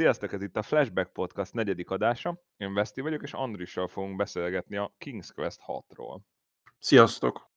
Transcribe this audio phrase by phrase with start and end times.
[0.00, 2.42] Sziasztok, ez itt a Flashback Podcast negyedik adása.
[2.56, 6.18] Én Veszti vagyok, és Andrissal fogunk beszélgetni a King's Quest 6-ról.
[6.78, 7.50] Sziasztok!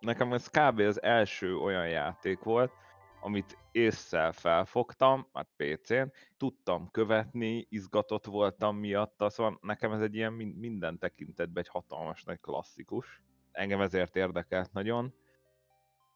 [0.00, 0.80] Nekem ez kb.
[0.80, 2.72] az első olyan játék volt,
[3.20, 10.32] amit észszel felfogtam, hát PC-n, tudtam követni, izgatott voltam miatta, szóval nekem ez egy ilyen
[10.32, 13.22] minden tekintetben egy hatalmas nagy klasszikus.
[13.52, 15.14] Engem ezért érdekelt nagyon,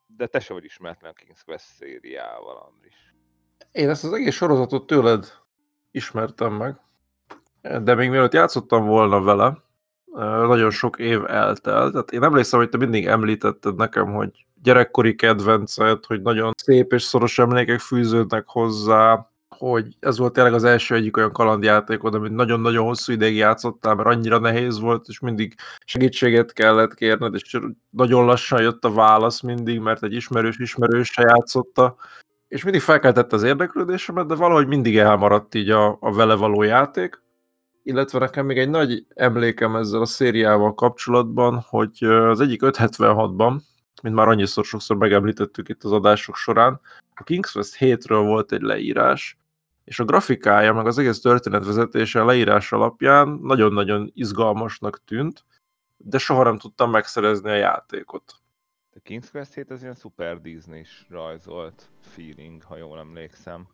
[0.06, 3.14] de te se vagy ismeretlen a King's Quest szériával, Andris.
[3.72, 5.48] Én ezt az egész sorozatot tőled
[5.90, 6.80] ismertem meg,
[7.82, 9.56] de még mielőtt játszottam volna vele,
[10.46, 11.92] nagyon sok év eltelt.
[11.92, 17.02] Tehát én emlékszem, hogy te mindig említetted nekem, hogy gyerekkori kedvenced, hogy nagyon szép és
[17.02, 22.84] szoros emlékek fűződnek hozzá, hogy ez volt tényleg az első egyik olyan kalandjátékod, amit nagyon-nagyon
[22.84, 27.58] hosszú ideig játszottál, mert annyira nehéz volt, és mindig segítséget kellett kérned, és
[27.90, 31.96] nagyon lassan jött a válasz mindig, mert egy ismerős ismerőse játszotta,
[32.50, 37.22] és mindig felkeltette az érdeklődésemet, de valahogy mindig elmaradt így a, a vele való játék.
[37.82, 43.60] Illetve nekem még egy nagy emlékem ezzel a szériával kapcsolatban, hogy az egyik 576-ban,
[44.02, 46.80] mint már annyiszor sokszor megemlítettük itt az adások során,
[47.14, 49.38] a King's Quest 7-ről volt egy leírás,
[49.84, 55.44] és a grafikája, meg az egész történetvezetése a leírás alapján nagyon-nagyon izgalmasnak tűnt,
[55.96, 58.39] de soha nem tudtam megszerezni a játékot.
[58.94, 63.68] A King's Quest 7 az ilyen szuper Disney-s rajzolt feeling, ha jól emlékszem.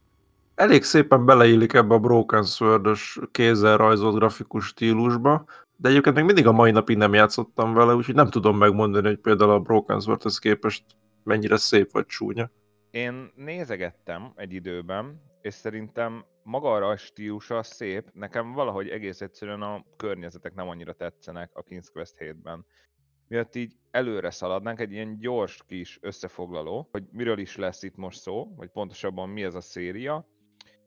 [0.54, 5.44] Elég szépen beleillik ebbe a Broken Sword-os kézzel rajzolt grafikus stílusba,
[5.76, 9.18] de egyébként még mindig a mai napig nem játszottam vele, úgyhogy nem tudom megmondani, hogy
[9.18, 10.84] például a Broken Sword-hoz képest
[11.22, 12.50] mennyire szép vagy csúnya.
[12.90, 19.84] Én nézegettem egy időben, és szerintem maga a stílusa szép, nekem valahogy egész egyszerűen a
[19.96, 22.66] környezetek nem annyira tetszenek a King's Quest 7-ben
[23.28, 28.20] miatt így előre szaladnánk, egy ilyen gyors kis összefoglaló, hogy miről is lesz itt most
[28.20, 30.26] szó, vagy pontosabban mi ez a széria,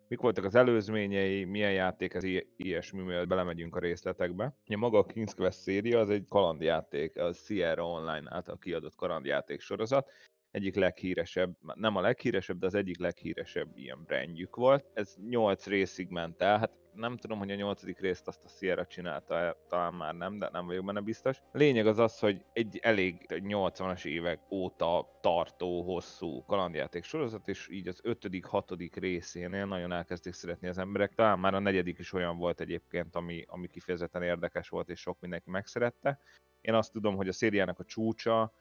[0.09, 2.23] mik voltak az előzményei, milyen játék ez
[2.56, 4.56] ilyesmi, mielőtt belemegyünk a részletekbe.
[4.66, 9.60] Ugye maga a King's Quest széria az egy kalandjáték, a Sierra Online által kiadott kalandjáték
[9.61, 10.11] sorozat,
[10.52, 14.86] egyik leghíresebb, nem a leghíresebb, de az egyik leghíresebb ilyen brandjük volt.
[14.93, 18.86] Ez 8 részig ment el, hát nem tudom, hogy a nyolcadik részt azt a Sierra
[18.86, 21.42] csinálta, talán már nem, de nem vagyok benne biztos.
[21.52, 27.87] Lényeg az az, hogy egy elég 80-as évek óta tartó, hosszú kalandjáték sorozat, és így
[27.87, 31.14] az ötödik, hatodik részénél nagyon elkezdték szeretni az emberek.
[31.14, 35.20] Talán már a negyedik is olyan volt egyébként, ami, ami kifejezetten érdekes volt, és sok
[35.20, 36.20] mindenki megszerette.
[36.61, 38.54] Én azt tudom, hogy a szériának a csúcsa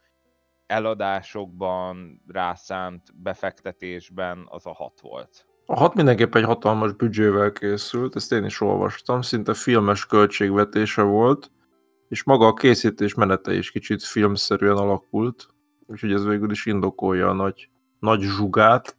[0.68, 5.46] eladásokban, rászánt befektetésben az a hat volt.
[5.66, 11.50] A hat mindenképp egy hatalmas büdzsével készült, ezt én is olvastam, szinte filmes költségvetése volt,
[12.08, 15.48] és maga a készítés menete is kicsit filmszerűen alakult,
[15.86, 18.96] úgyhogy ez végül is indokolja a nagy, nagy zsugát.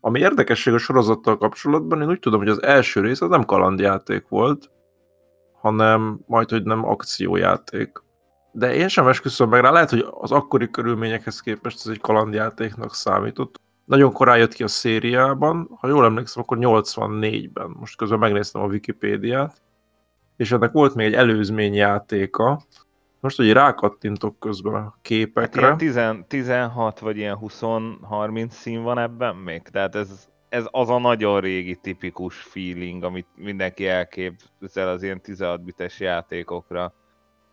[0.00, 4.28] Ami érdekesség a sorozattal kapcsolatban, én úgy tudom, hogy az első rész az nem kalandjáték
[4.28, 4.70] volt,
[5.60, 8.02] hanem majd, hogy nem akciójáték.
[8.56, 12.94] De én sem esküszöm meg rá, lehet, hogy az akkori körülményekhez képest ez egy kalandjátéknak
[12.94, 17.76] számított nagyon korán jött ki a szériában, ha jól emlékszem, akkor 84-ben.
[17.78, 19.62] Most közben megnéztem a Wikipédiát,
[20.36, 22.62] és ennek volt még egy előzmény játéka.
[23.20, 25.66] Most, hogy rákattintok közben a képekre.
[25.66, 30.90] Hát ilyen 10, 16 vagy ilyen 20-30 szín van ebben még, tehát ez, ez az
[30.90, 36.92] a nagyon régi tipikus feeling, amit mindenki elképzel az ilyen 16 bites játékokra.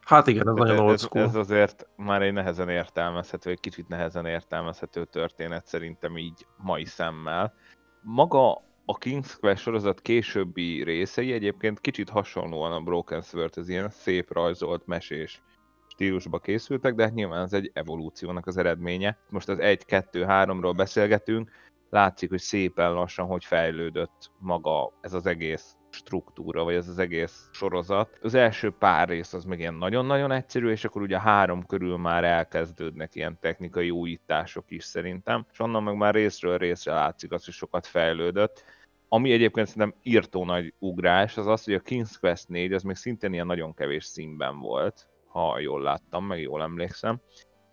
[0.05, 1.23] Hát igen, ez nagyon old school.
[1.23, 6.85] Ez, ez azért már egy nehezen értelmezhető, egy kicsit nehezen értelmezhető történet szerintem így mai
[6.85, 7.53] szemmel.
[8.01, 8.51] Maga
[8.85, 14.33] a King's Quest sorozat későbbi részei egyébként kicsit hasonlóan a Broken Sword, ez ilyen szép
[14.33, 15.41] rajzolt, mesés
[15.87, 19.17] stílusba készültek, de hát nyilván ez egy evolúciónak az eredménye.
[19.29, 21.51] Most az 1-2-3-ról beszélgetünk,
[21.89, 27.49] látszik, hogy szépen lassan hogy fejlődött maga ez az egész struktúra, vagy ez az egész
[27.51, 28.17] sorozat.
[28.21, 32.23] Az első pár rész az meg ilyen nagyon-nagyon egyszerű, és akkor ugye három körül már
[32.23, 37.53] elkezdődnek ilyen technikai újítások is szerintem, és onnan meg már részről részre látszik az, hogy
[37.53, 38.63] sokat fejlődött.
[39.07, 42.95] Ami egyébként szerintem írtó nagy ugrás, az az, hogy a King's Quest 4 az még
[42.95, 47.21] szintén ilyen nagyon kevés színben volt, ha jól láttam, meg jól emlékszem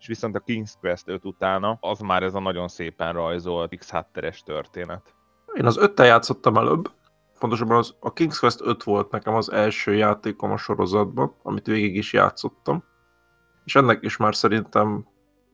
[0.01, 3.91] és viszont a King's Quest 5 utána az már ez a nagyon szépen rajzolt x
[4.11, 5.15] teres történet.
[5.53, 6.91] Én az öttel játszottam előbb,
[7.41, 11.95] pontosabban az, a King's Quest 5 volt nekem az első játékom a sorozatban, amit végig
[11.95, 12.83] is játszottam,
[13.65, 15.07] és ennek is már szerintem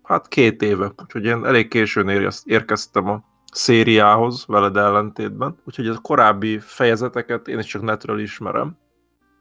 [0.04, 6.60] hát két éve, úgyhogy én elég későn érkeztem a szériához veled ellentétben, úgyhogy a korábbi
[6.60, 8.78] fejezeteket én is csak netről ismerem.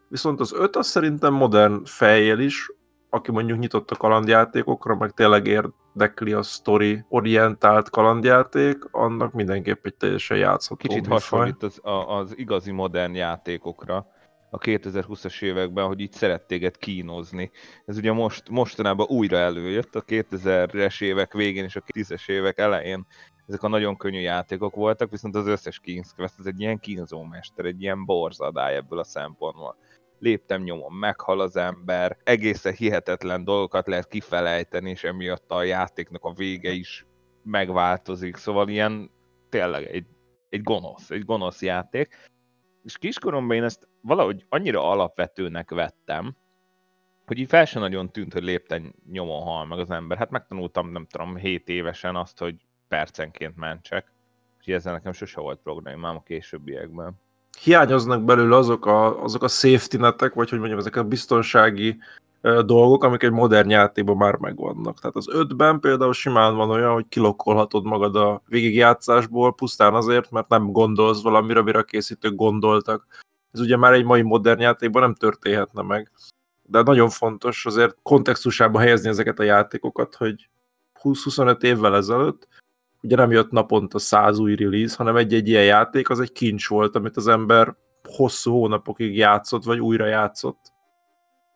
[0.09, 2.71] Viszont az 5 az szerintem modern fejjel is
[3.09, 9.95] aki mondjuk nyitott a kalandjátékokra, meg tényleg érdekli a story orientált kalandjáték, annak mindenképp egy
[9.95, 14.07] teljesen játszható Kicsit hasonlít az, az igazi modern játékokra,
[14.49, 17.51] a 2020-as években, hogy így szeret téged kínozni.
[17.85, 23.05] Ez ugye most, mostanában újra előjött, a 2000-es évek végén és a 10-es évek elején
[23.47, 27.65] ezek a nagyon könnyű játékok voltak, viszont az összes King's Quest ez egy ilyen kínzómester,
[27.65, 29.77] egy ilyen borzadály ebből a szempontból.
[30.19, 36.33] Léptem nyomon, meghal az ember, egészen hihetetlen dolgokat lehet kifelejteni, és emiatt a játéknak a
[36.33, 37.05] vége is
[37.43, 39.11] megváltozik, szóval ilyen
[39.49, 40.05] tényleg egy,
[40.49, 42.15] egy gonosz, egy gonosz játék
[42.87, 46.35] és kiskoromban én ezt valahogy annyira alapvetőnek vettem,
[47.25, 50.17] hogy így fel sem nagyon tűnt, hogy lépten nyomon hal meg az ember.
[50.17, 52.55] Hát megtanultam, nem tudom, 7 évesen azt, hogy
[52.87, 54.11] percenként mentsek.
[54.57, 57.19] Úgyhogy ezzel nekem sose volt problémám a későbbiekben.
[57.59, 61.97] Hiányoznak belőle azok a, azok a safety netek, vagy hogy mondjam, ezek a biztonsági
[62.41, 64.99] dolgok, amik egy modern játékban már megvannak.
[64.99, 70.49] Tehát az ötben például simán van olyan, hogy kilokkolhatod magad a végigjátszásból, pusztán azért, mert
[70.49, 73.05] nem gondolsz valamire, amire a készítők gondoltak.
[73.51, 76.11] Ez ugye már egy mai modern játékban nem történhetne meg.
[76.63, 80.49] De nagyon fontos azért kontextusába helyezni ezeket a játékokat, hogy
[81.03, 82.47] 20-25 évvel ezelőtt
[83.01, 86.95] ugye nem jött naponta 100 új release, hanem egy-egy ilyen játék az egy kincs volt,
[86.95, 90.73] amit az ember hosszú hónapokig játszott, vagy újra játszott.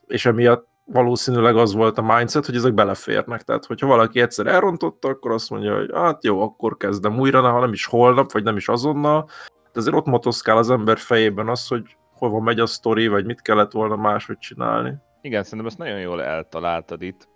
[0.08, 3.42] És emiatt valószínűleg az volt a mindset, hogy ezek beleférnek.
[3.42, 7.60] Tehát, hogyha valaki egyszer elrontotta, akkor azt mondja, hogy hát jó, akkor kezdem újra, ha
[7.60, 9.30] nem is holnap, vagy nem is azonnal.
[9.74, 13.42] De azért ott motoszkál az ember fejében az, hogy hova megy a sztori, vagy mit
[13.42, 14.94] kellett volna máshogy csinálni.
[15.22, 17.28] Igen, szerintem ezt nagyon jól eltaláltad itt,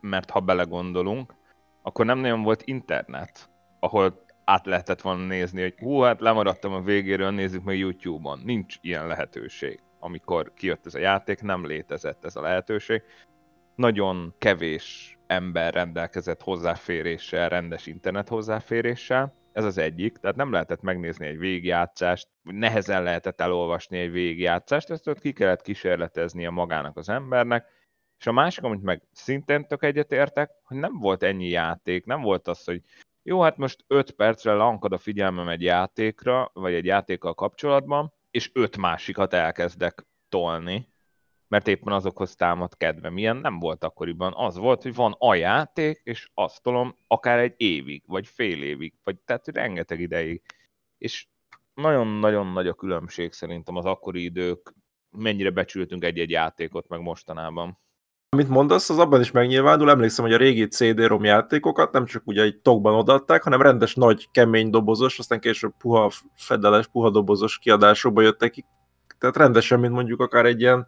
[0.00, 1.34] mert ha belegondolunk,
[1.82, 3.50] akkor nem nagyon volt internet,
[3.82, 8.40] ahol át lehetett volna nézni, hogy hú, hát lemaradtam a végéről, nézzük meg YouTube-on.
[8.44, 9.80] Nincs ilyen lehetőség.
[10.00, 13.02] Amikor kijött ez a játék, nem létezett ez a lehetőség.
[13.74, 21.26] Nagyon kevés ember rendelkezett hozzáféréssel, rendes internet hozzáféréssel, ez az egyik, tehát nem lehetett megnézni
[21.26, 27.66] egy végigjátszást, nehezen lehetett elolvasni egy végigjátszást, ezt ott ki kellett kísérleteznie magának az embernek,
[28.18, 32.48] és a másik, amit meg szintén tök egyetértek, hogy nem volt ennyi játék, nem volt
[32.48, 32.82] az, hogy
[33.22, 38.50] jó, hát most 5 percre lankad a figyelmem egy játékra, vagy egy játékkal kapcsolatban, és
[38.54, 40.92] öt másikat elkezdek tolni,
[41.48, 43.10] mert éppen azokhoz támad kedve.
[43.10, 44.32] Milyen nem volt akkoriban.
[44.36, 48.94] Az volt, hogy van a játék, és azt tolom akár egy évig, vagy fél évig,
[49.04, 50.42] vagy tehát rengeteg ideig.
[50.98, 51.26] És
[51.74, 54.74] nagyon-nagyon nagy a különbség szerintem az akkori idők,
[55.10, 57.78] mennyire becsültünk egy-egy játékot meg mostanában.
[58.36, 59.90] Amit mondasz, az abban is megnyilvánul.
[59.90, 64.28] Emlékszem, hogy a régi CD-ROM játékokat nem csak ugye egy tokban odaadták, hanem rendes nagy,
[64.30, 68.64] kemény dobozos, aztán később puha fedeles, puha dobozos kiadásokba jöttek ki.
[69.18, 70.86] Tehát rendesen, mint mondjuk akár egy ilyen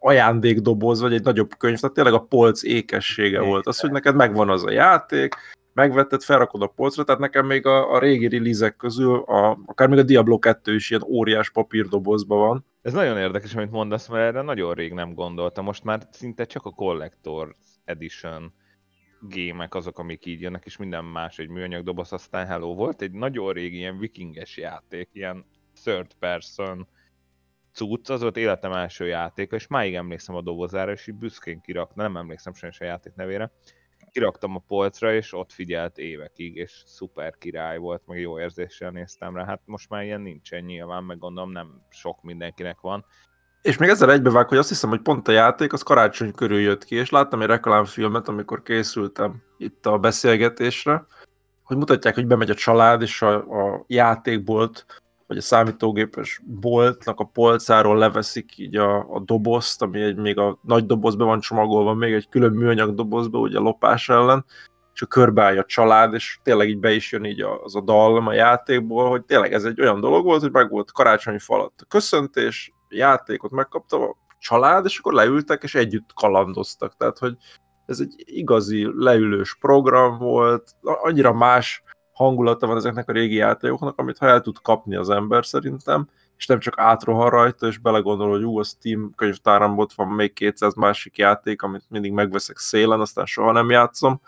[0.00, 3.66] ajándékdoboz, vagy egy nagyobb könyv, tehát tényleg a polc ékessége volt.
[3.66, 5.34] Az, hogy neked megvan az a játék,
[5.76, 9.98] megvetted, felrakod a polcra, tehát nekem még a, a régi release közül, a, akár még
[9.98, 14.42] a Diablo 2 is ilyen óriás papírdobozban van, ez nagyon érdekes, amit mondasz, mert erre
[14.42, 15.64] nagyon rég nem gondoltam.
[15.64, 18.54] Most már szinte csak a Collector Edition
[19.20, 22.74] gémek azok, amik így jönnek, és minden más egy műanyag doboz, aztán hello.
[22.74, 25.44] Volt egy nagyon régi ilyen vikinges játék, ilyen
[25.82, 26.88] third person
[27.72, 32.04] cucc, az volt életem első játéka, és máig emlékszem a dobozára, és így büszkén kiraktam,
[32.04, 33.52] nem emlékszem sajnos a játék nevére,
[34.16, 39.36] kiraktam a polcra, és ott figyelt évekig, és szuper király volt, meg jó érzéssel néztem
[39.36, 39.44] rá.
[39.44, 43.04] Hát most már ilyen nincsen nyilván, meg gondolom nem sok mindenkinek van.
[43.62, 46.84] És még ezzel egybevág, hogy azt hiszem, hogy pont a játék az karácsony körül jött
[46.84, 51.06] ki, és láttam egy reklámfilmet, amikor készültem itt a beszélgetésre,
[51.62, 54.86] hogy mutatják, hogy bemegy a család, és a, a játékbolt
[55.26, 60.58] vagy a számítógépes boltnak a polcáról leveszik így a, a dobozt, ami egy, még a
[60.62, 64.44] nagy dobozba van csomagolva, még egy külön műanyag dobozba, ugye a lopás ellen,
[64.94, 68.26] és a körbeállja a család, és tényleg így be is jön így az a dallam
[68.26, 71.84] a játékból, hogy tényleg ez egy olyan dolog volt, hogy meg volt karácsonyi falat a
[71.88, 76.96] köszöntés, játékot megkapta a család, és akkor leültek, és együtt kalandoztak.
[76.96, 77.36] Tehát, hogy
[77.86, 81.82] ez egy igazi leülős program volt, annyira más
[82.16, 86.46] hangulata van ezeknek a régi játékoknak, amit ha el tud kapni az ember szerintem, és
[86.46, 90.74] nem csak átrohan rajta, és belegondol, hogy ú, a Steam könyvtáramban ott van még 200
[90.74, 94.20] másik játék, amit mindig megveszek szélen, aztán soha nem játszom.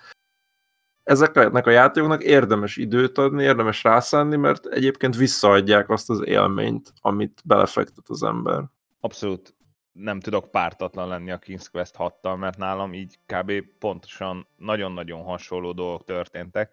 [1.02, 7.42] Ezeknek a játékoknak érdemes időt adni, érdemes rászánni, mert egyébként visszaadják azt az élményt, amit
[7.44, 8.64] belefektet az ember.
[9.00, 9.54] Abszolút
[9.92, 13.52] nem tudok pártatlan lenni a King's Quest 6-tal, mert nálam így kb.
[13.78, 16.70] pontosan nagyon-nagyon hasonló dolgok történtek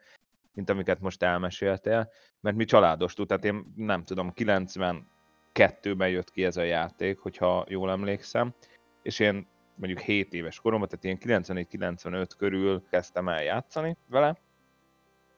[0.56, 6.44] mint amiket most elmeséltél, mert mi családos tud, tehát én nem tudom, 92-ben jött ki
[6.44, 8.54] ez a játék, hogyha jól emlékszem,
[9.02, 14.38] és én mondjuk 7 éves koromban, tehát ilyen 94-95 körül kezdtem el játszani vele,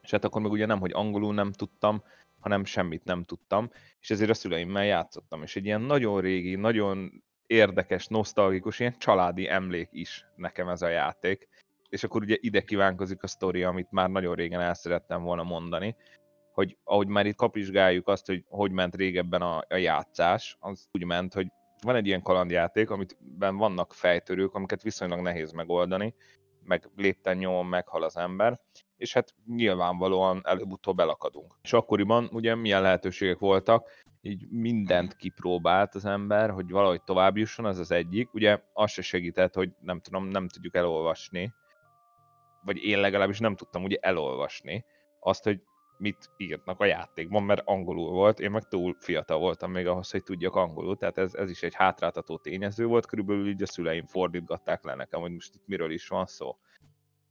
[0.02, 2.04] és hát akkor még ugye nem, hogy angolul nem tudtam,
[2.40, 3.70] hanem semmit nem tudtam,
[4.00, 9.50] és ezért a szüleimmel játszottam, és egy ilyen nagyon régi, nagyon érdekes, nosztalgikus, ilyen családi
[9.50, 11.48] emlék is nekem ez a játék.
[11.90, 15.96] És akkor ugye ide kívánkozik a sztori, amit már nagyon régen el szerettem volna mondani,
[16.54, 21.04] hogy ahogy már itt kapizsgáljuk azt, hogy hogy ment régebben a, a játszás, az úgy
[21.04, 21.48] ment, hogy
[21.82, 26.16] van egy ilyen kalandjáték, amitben vannak fejtörők, amiket viszonylag nehéz megoldani,
[26.64, 28.60] meg lépten nyomon meghal az ember,
[28.98, 31.56] és hát nyilvánvalóan előbb-utóbb elakadunk.
[31.62, 33.90] És akkoriban ugye milyen lehetőségek voltak,
[34.22, 38.34] így mindent kipróbált az ember, hogy valahogy tovább jusson, az az egyik.
[38.34, 41.54] Ugye az se segített, hogy nem tudom, nem tudjuk elolvasni,
[42.68, 44.86] vagy én legalábbis nem tudtam ugye elolvasni
[45.20, 45.62] azt, hogy
[45.98, 50.24] mit írnak a játékban, mert angolul volt, én meg túl fiatal voltam még ahhoz, hogy
[50.24, 54.84] tudjak angolul, tehát ez, ez is egy hátráltató tényező volt, körülbelül így a szüleim fordítgatták
[54.84, 56.58] le nekem, hogy most itt miről is van szó.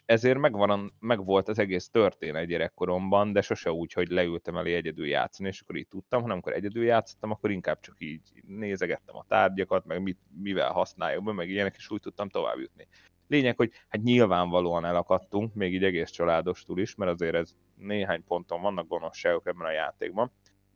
[0.04, 5.06] Ezért megvan, meg volt az egész történet gyerekkoromban, de sose úgy, hogy leültem elé egyedül
[5.06, 9.24] játszani, és akkor így tudtam, hanem amikor egyedül játszottam, akkor inkább csak így nézegettem a
[9.28, 12.88] tárgyakat, meg mit, mivel használjuk be, meg ilyenek, és úgy tudtam tovább jutni.
[13.28, 18.60] Lényeg, hogy hát nyilvánvalóan elakadtunk, még így egész családostul is, mert azért ez néhány ponton
[18.60, 20.32] vannak gonoszságok ebben a játékban.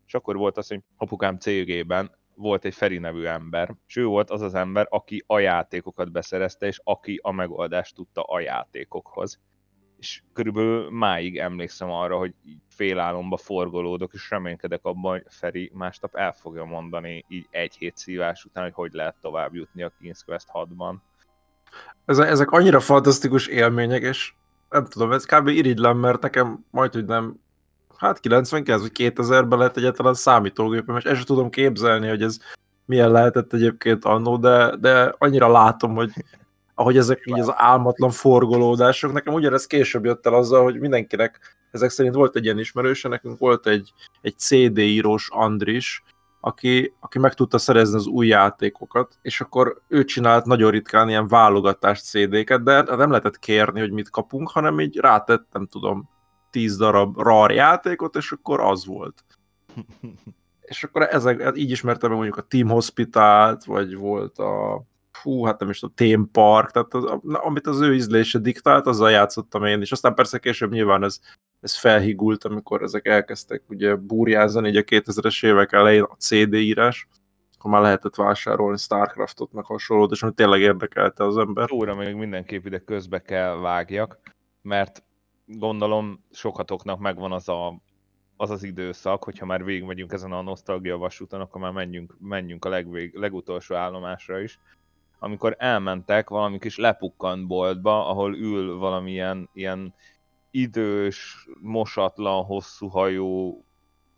[0.06, 4.30] És akkor volt az, hogy apukám cégében volt egy Feri nevű ember, és ő volt
[4.30, 9.40] az az ember, aki a játékokat beszerezte, és aki a megoldást tudta a játékokhoz.
[9.98, 12.34] És körülbelül máig emlékszem arra, hogy
[12.68, 18.44] félálomba forgolódok, és reménykedek abban, hogy Feri másnap el fogja mondani így egy hét szívás
[18.44, 20.94] után, hogy hogy lehet tovább jutni a King's Quest 6-ban.
[22.04, 24.32] Ezek annyira fantasztikus élmények, és
[24.70, 25.48] nem tudom, ez kb.
[25.48, 27.34] irigylem, mert nekem majd, hogy nem,
[27.96, 32.38] hát 99 vagy 2000-ben lett egyáltalán számítógépem, és ezt tudom képzelni, hogy ez
[32.84, 36.10] milyen lehetett egyébként annó, de, de annyira látom, hogy
[36.74, 41.90] ahogy ezek így az álmatlan forgolódások, nekem ugyanez később jött el azzal, hogy mindenkinek, ezek
[41.90, 46.02] szerint volt egy ilyen ismerőse, nekünk volt egy, egy CD írós Andris,
[46.40, 51.28] aki, aki meg tudta szerezni az új játékokat, és akkor ő csinált nagyon ritkán ilyen
[51.28, 56.08] válogatás CD-ket, de nem lehetett kérni, hogy mit kapunk, hanem így rátett, nem tudom,
[56.50, 59.24] tíz darab RAR játékot, és akkor az volt.
[60.70, 64.82] és akkor ezek, hát így ismertem meg mondjuk a Team Hospital-t, vagy volt a
[65.20, 69.10] fú, hát nem is tudom, Theme Park, tehát az, amit az ő ízlése diktált, azzal
[69.10, 71.20] játszottam én, és aztán persze később nyilván ez,
[71.60, 77.08] ez felhigult, amikor ezek elkezdtek ugye burjázani, így a 2000-es évek elején a CD írás,
[77.58, 81.72] akkor már lehetett vásárolni Starcraftot, meg hasonlót, és ami tényleg érdekelte az ember.
[81.72, 84.20] Óra még mindenképp ide közbe kell vágjak,
[84.62, 85.02] mert
[85.46, 87.80] gondolom sokatoknak megvan az a,
[88.36, 92.68] az, az időszak, hogyha már végigmegyünk ezen a nosztalgia vasúton, akkor már menjünk, menjünk a
[92.68, 94.58] legvég, legutolsó állomásra is,
[95.22, 99.94] amikor elmentek valami kis lepukkant boltba, ahol ül valamilyen ilyen
[100.50, 103.64] idős, mosatlan, hosszú hajú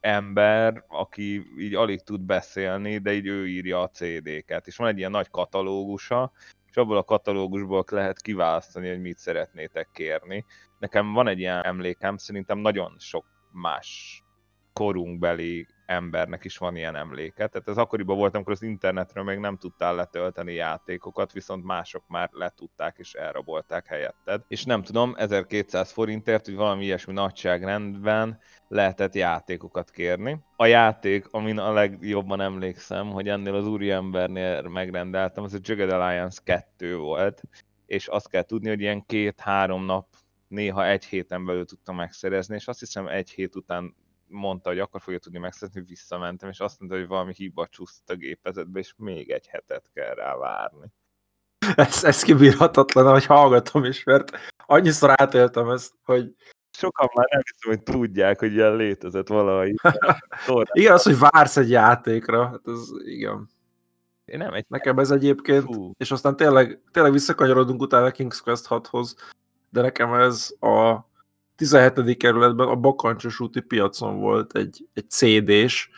[0.00, 4.66] ember, aki így alig tud beszélni, de így ő írja a CD-ket.
[4.66, 6.32] És van egy ilyen nagy katalógusa,
[6.66, 10.44] és abból a katalógusból lehet kiválasztani, hogy mit szeretnétek kérni.
[10.78, 14.22] Nekem van egy ilyen emlékem, szerintem nagyon sok más
[14.72, 17.46] korunkbeli embernek is van ilyen emléke.
[17.46, 22.28] Tehát ez akkoriban volt, amikor az internetről még nem tudtál letölteni játékokat, viszont mások már
[22.32, 24.42] letudták és elrabolták helyetted.
[24.48, 30.38] És nem tudom, 1200 forintért, hogy valami ilyesmi nagyságrendben lehetett játékokat kérni.
[30.56, 36.40] A játék, amin a legjobban emlékszem, hogy ennél az úriembernél megrendeltem, az a Jagged Alliance
[36.44, 37.42] 2 volt,
[37.86, 40.06] és azt kell tudni, hogy ilyen két-három nap
[40.48, 43.94] néha egy héten belül tudtam megszerezni, és azt hiszem egy hét után
[44.32, 48.14] mondta, hogy akkor fogja tudni megszerezni, visszamentem, és azt mondta, hogy valami hiba csúszott a
[48.14, 50.92] gépezetbe, és még egy hetet kell rá várni.
[51.74, 54.30] Ez, ez kibírhatatlan, hogy hallgatom is, mert
[54.66, 56.34] annyiszor átéltem ezt, hogy
[56.70, 59.74] sokan már nem hiszem, hogy tudják, hogy ilyen létezett valahogy.
[60.72, 63.50] igen, az, hogy vársz egy játékra, hát ez igen.
[64.24, 64.64] Én nem egy...
[64.68, 65.92] Nekem ez egyébként, Fú.
[65.96, 69.16] és aztán tényleg, tényleg visszakanyarodunk utána King's Quest 6-hoz,
[69.70, 70.98] de nekem ez a
[71.62, 72.16] 17.
[72.16, 75.88] kerületben a Bakancsos úti piacon volt egy, egy CD-s,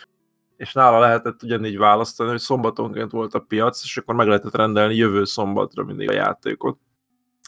[0.57, 4.95] és nála lehetett ugyanígy választani, hogy szombatonként volt a piac, és akkor meg lehetett rendelni
[4.95, 6.79] jövő szombatra mindig a játékot.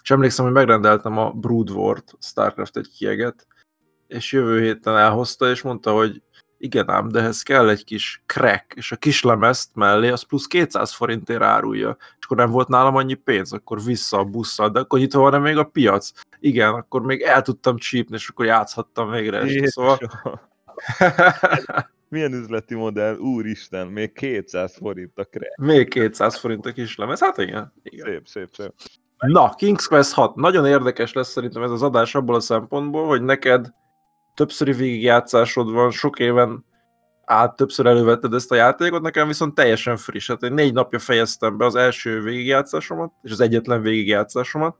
[0.02, 3.46] És emlékszem, hogy megrendeltem a Brood War-t, Starcraft egy kieget,
[4.06, 6.22] és jövő héten elhozta, és mondta, hogy
[6.66, 10.46] igen ám, de ehhez kell egy kis crack, és a kis lemezt mellé az plusz
[10.46, 11.96] 200 forintért árulja.
[11.98, 15.40] És akkor nem volt nálam annyi pénz, akkor vissza a busszal, de akkor nyitva van
[15.40, 16.10] még a piac.
[16.40, 19.98] Igen, akkor még el tudtam csípni, és akkor játszhattam végre este, szóval...
[22.08, 23.16] Milyen üzleti modell?
[23.16, 25.52] Úristen, még 200 forint a kre.
[25.56, 27.72] Még 200 forint a kis lemez, hát igen.
[27.82, 28.06] igen.
[28.06, 28.72] Szép, szép, szép.
[29.18, 30.34] Na, King's Quest 6.
[30.34, 33.72] Nagyon érdekes lesz szerintem ez az adás abból a szempontból, hogy neked
[34.36, 36.64] többszöri végigjátszásod van, sok éven
[37.24, 40.28] át többször elővetted ezt a játékot, nekem viszont teljesen friss.
[40.28, 44.76] Hát én négy napja fejeztem be az első végigjátszásomat, és az egyetlen végigjátszásomat.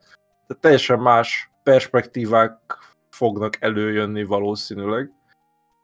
[0.46, 2.58] Tehát teljesen más perspektívák
[3.10, 5.10] fognak előjönni valószínűleg.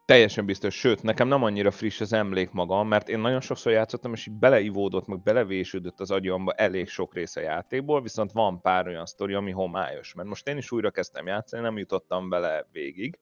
[0.05, 4.13] Teljesen biztos, sőt, nekem nem annyira friss az emlék maga, mert én nagyon sokszor játszottam,
[4.13, 8.87] és így beleivódott, meg belevésődött az agyamba elég sok része a játékból, viszont van pár
[8.87, 10.15] olyan sztori, ami homályos.
[10.15, 13.19] Mert most én is újra kezdtem játszani, nem jutottam bele végig,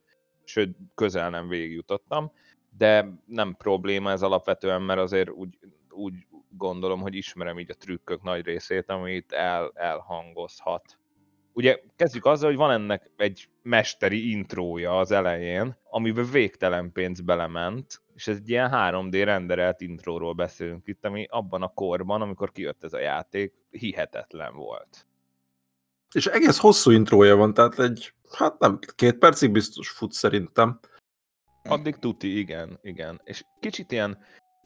[0.50, 2.32] sőt, közel nem végig jutottam,
[2.76, 5.58] de nem probléma ez alapvetően, mert azért úgy,
[5.90, 6.14] úgy
[6.48, 10.98] gondolom, hogy ismerem így a trükkök nagy részét, amit el, elhangozhat.
[11.52, 18.02] Ugye kezdjük azzal, hogy van ennek egy mesteri intrója az elején, amiben végtelen pénz belement,
[18.14, 22.84] és ez egy ilyen 3D renderelt intróról beszélünk itt, ami abban a korban, amikor kijött
[22.84, 25.06] ez a játék, hihetetlen volt.
[26.14, 30.80] És egész hosszú intrója van, tehát egy, hát nem, két percig biztos fut szerintem.
[31.62, 33.20] Addig tuti, igen, igen.
[33.24, 34.18] És kicsit ilyen,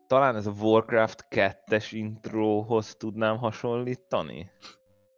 [0.06, 4.50] talán ez a Warcraft 2-es intróhoz tudnám hasonlítani.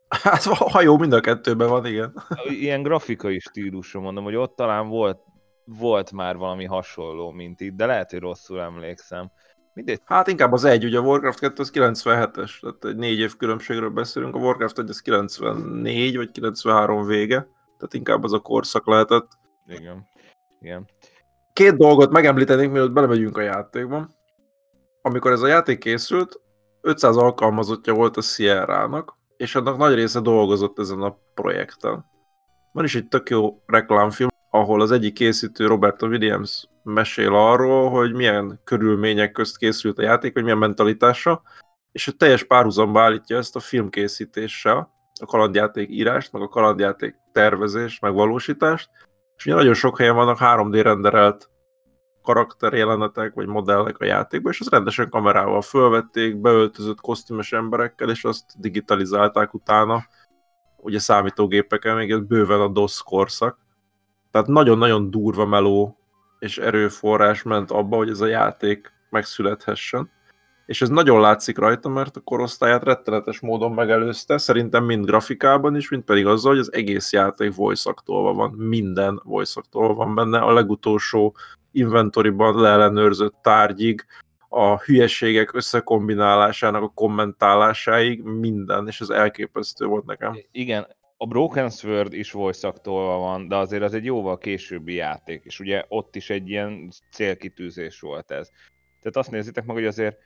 [0.09, 2.23] Hát ha jó, mind a kettőben van, igen.
[2.49, 5.18] Ilyen grafikai stílusú mondom, hogy ott talán volt,
[5.64, 9.30] volt már valami hasonló, mint itt, de lehet, hogy rosszul emlékszem.
[9.76, 10.00] Mindegy.
[10.04, 13.90] Hát inkább az egy, ugye a Warcraft 2 az 97-es, tehát egy négy év különbségről
[13.90, 17.37] beszélünk, a Warcraft 1 az 94 vagy 93 vége,
[17.78, 19.28] tehát inkább az a korszak lehetett.
[19.66, 20.06] Igen,
[20.61, 20.88] igen.
[21.52, 24.09] Két dolgot megemlítenék, mielőtt belemegyünk a játékba.
[25.02, 26.40] Amikor ez a játék készült,
[26.80, 32.04] 500 alkalmazottja volt a Sierra-nak, és annak nagy része dolgozott ezen a projekten.
[32.73, 38.12] Van is egy tök jó reklámfilm, ahol az egyik készítő, Roberto Williams mesél arról, hogy
[38.12, 41.42] milyen körülmények közt készült a játék, hogy milyen mentalitása,
[41.92, 48.00] és hogy teljes párhuzamba állítja ezt a filmkészítéssel, a kalandjáték írást, meg a kalandjáték tervezést,
[48.00, 48.90] meg valósítást,
[49.36, 51.50] és ugye nagyon sok helyen vannak 3D renderelt
[52.22, 58.44] karakterjelenetek, vagy modellek a játékban, és azt rendesen kamerával fölvették, beöltözött kosztümös emberekkel, és azt
[58.58, 60.06] digitalizálták utána,
[60.76, 63.65] ugye számítógépeken, még ez bőven a DOS korszak.
[64.37, 65.96] Tehát nagyon-nagyon durva meló
[66.38, 70.11] és erőforrás ment abba, hogy ez a játék megszülethessen.
[70.66, 75.88] És ez nagyon látszik rajta, mert a korosztályát rettenetes módon megelőzte, szerintem mind grafikában is,
[75.88, 81.37] mind pedig azzal, hogy az egész játék voice van, minden voice van benne, a legutolsó
[81.72, 84.07] inventoriban leellenőrzött tárgyig,
[84.49, 90.37] a hülyeségek összekombinálásának a kommentálásáig, minden, és ez elképesztő volt nekem.
[90.53, 95.61] Igen, a Broken Sword is voice van, de azért az egy jóval későbbi játék, és
[95.61, 98.48] ugye ott is egy ilyen célkitűzés volt ez.
[99.00, 100.18] Tehát azt nézitek meg, hogy azért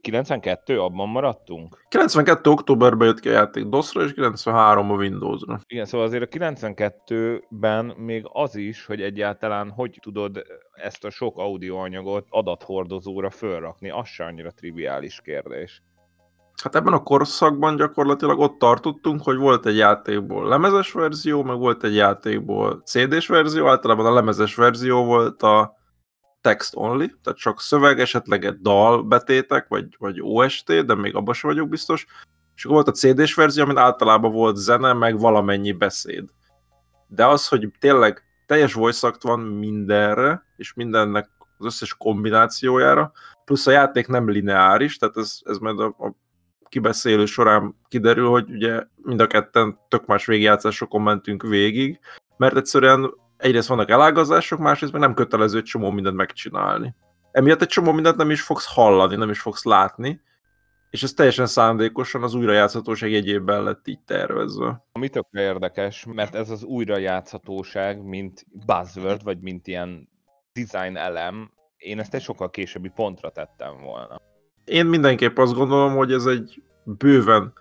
[0.00, 1.84] 92 abban maradtunk?
[1.88, 5.60] 92 októberben jött ki a játék DOS-ra, és 93 a Windows-ra.
[5.66, 11.38] Igen, szóval azért a 92-ben még az is, hogy egyáltalán hogy tudod ezt a sok
[11.38, 15.82] audioanyagot adathordozóra fölrakni, az se annyira triviális kérdés.
[16.64, 21.84] Hát ebben a korszakban gyakorlatilag ott tartottunk, hogy volt egy játékból lemezes verzió, meg volt
[21.84, 25.76] egy játékból CD-s verzió, általában a lemezes verzió volt a
[26.40, 31.34] text only, tehát csak szöveg, esetleg egy dal betétek, vagy, vagy OST, de még abban
[31.34, 32.06] sem vagyok biztos.
[32.56, 36.24] És akkor volt a CD-s verzió, amin általában volt zene, meg valamennyi beszéd.
[37.06, 43.12] De az, hogy tényleg teljes voice van mindenre, és mindennek az összes kombinációjára,
[43.44, 46.22] plusz a játék nem lineáris, tehát ez, ez majd a, a
[46.74, 51.98] kibeszélő során kiderül, hogy ugye mind a ketten tök más végigjátszásokon mentünk végig,
[52.36, 56.94] mert egyszerűen egyrészt vannak elágazások, másrészt meg nem kötelező egy csomó mindent megcsinálni.
[57.32, 60.20] Emiatt egy csomó mindent nem is fogsz hallani, nem is fogsz látni,
[60.90, 64.84] és ez teljesen szándékosan az újrajátszhatóság egyébben lett így tervezve.
[64.92, 70.08] Ami tökre érdekes, mert ez az újrajátszhatóság, mint buzzword, vagy mint ilyen
[70.52, 74.20] design elem, én ezt egy sokkal későbbi pontra tettem volna.
[74.64, 77.52] Én mindenképp azt gondolom, hogy ez egy bőven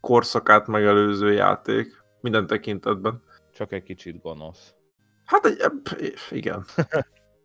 [0.00, 3.22] korszakát megelőző játék minden tekintetben.
[3.54, 4.74] Csak egy kicsit gonosz.
[5.24, 5.72] Hát egy,
[6.30, 6.64] igen.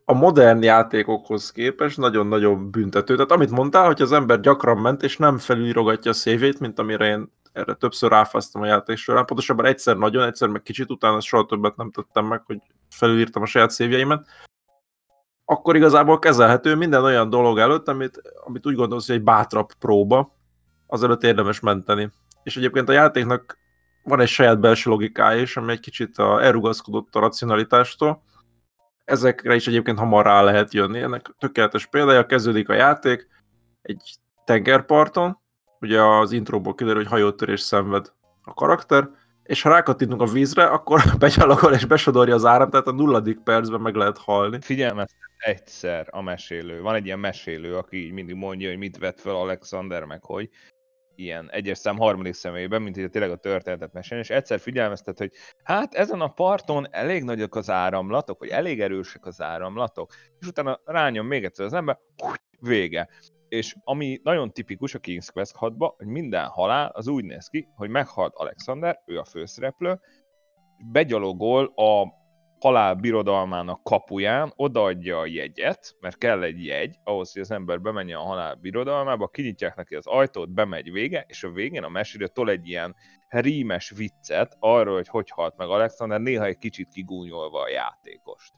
[0.04, 3.14] A modern játékokhoz képest nagyon-nagyon büntető.
[3.14, 7.06] Tehát amit mondtál, hogy az ember gyakran ment, és nem felülírogatja a szévét, mint amire
[7.06, 9.24] én erre többször ráfáztam a játék során.
[9.24, 12.58] Pontosabban egyszer nagyon, egyszer meg kicsit, utána soha többet nem tettem meg, hogy
[12.90, 14.26] felülírtam a saját szévjeimet.
[15.44, 20.36] Akkor igazából kezelhető minden olyan dolog előtt, amit, amit úgy gondolsz, hogy egy bátrabb próba,
[20.86, 22.10] azelőtt érdemes menteni.
[22.42, 23.58] És egyébként a játéknak
[24.02, 28.22] van egy saját belső logikája is, ami egy kicsit a, elrugaszkodott a racionalitástól.
[29.04, 31.00] ezekre is egyébként hamar rá lehet jönni.
[31.00, 33.28] Ennek tökéletes példája, kezdődik a játék
[33.82, 35.38] egy tengerparton,
[35.80, 39.10] ugye az intróból kiderül, hogy hajótörés szenved a karakter,
[39.44, 43.80] és ha rákattintunk a vízre, akkor becsallagol és besodorja az áram, tehát a nulladik percben
[43.80, 44.58] meg lehet halni.
[44.60, 46.80] Figyelmeztet egyszer a mesélő.
[46.80, 50.48] Van egy ilyen mesélő, aki így mindig mondja, hogy mit vett fel Alexander, meg hogy
[51.16, 55.32] ilyen egyes szám harmadik személyben, mint hogy tényleg a történetet mesélni, és egyszer figyelmeztet, hogy
[55.62, 60.80] hát ezen a parton elég nagyok az áramlatok, vagy elég erősek az áramlatok, és utána
[60.84, 61.98] rányom még egyszer az ember,
[62.60, 63.08] vége.
[63.48, 67.68] És ami nagyon tipikus a King's Quest 6 hogy minden halál az úgy néz ki,
[67.74, 70.00] hogy meghalt Alexander, ő a főszereplő,
[70.92, 72.22] begyalogol a
[72.64, 78.18] halál birodalmának kapuján odaadja a jegyet, mert kell egy jegy, ahhoz, hogy az ember bemenjen
[78.18, 82.50] a halál birodalmába, kinyitják neki az ajtót, bemegy vége, és a végén a mesélő tol
[82.50, 82.94] egy ilyen
[83.28, 88.52] rímes viccet arról, hogy hogy halt meg Alexander, néha egy kicsit kigúnyolva a játékost.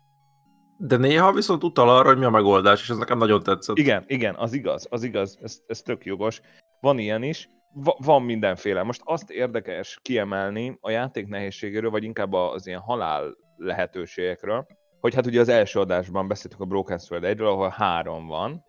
[0.78, 3.76] De néha viszont utal arra, hogy mi a megoldás, és ez nekem nagyon tetszett.
[3.76, 6.40] Igen, igen, az igaz, az igaz, ez, ez tök jogos.
[6.80, 8.82] Van ilyen is, Va- van mindenféle.
[8.82, 14.66] Most azt érdekes kiemelni a játék nehézségéről, vagy inkább az ilyen halál lehetőségekről,
[15.00, 18.64] hogy hát ugye az első adásban beszéltük a Broken Sword 1 ahol három van.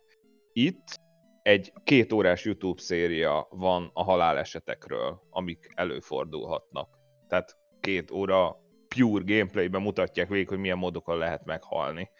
[0.52, 1.00] Itt
[1.42, 6.98] egy két órás YouTube széria van a halálesetekről, amik előfordulhatnak.
[7.28, 8.56] Tehát két óra
[9.00, 12.10] pure gameplayben mutatják végig, hogy milyen módokon lehet meghalni.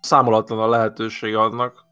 [0.00, 1.86] Számolatlan a lehetőség annak.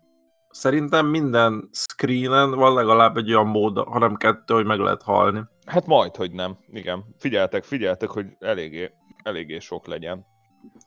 [0.51, 5.45] Szerintem minden screenen van legalább egy olyan mód, hanem kettő, hogy meg lehet halni.
[5.67, 6.59] Hát majd, hogy nem.
[6.67, 7.05] Igen.
[7.19, 8.91] Figyeltek, figyeltek, hogy eléggé
[9.23, 10.27] eléggé sok legyen.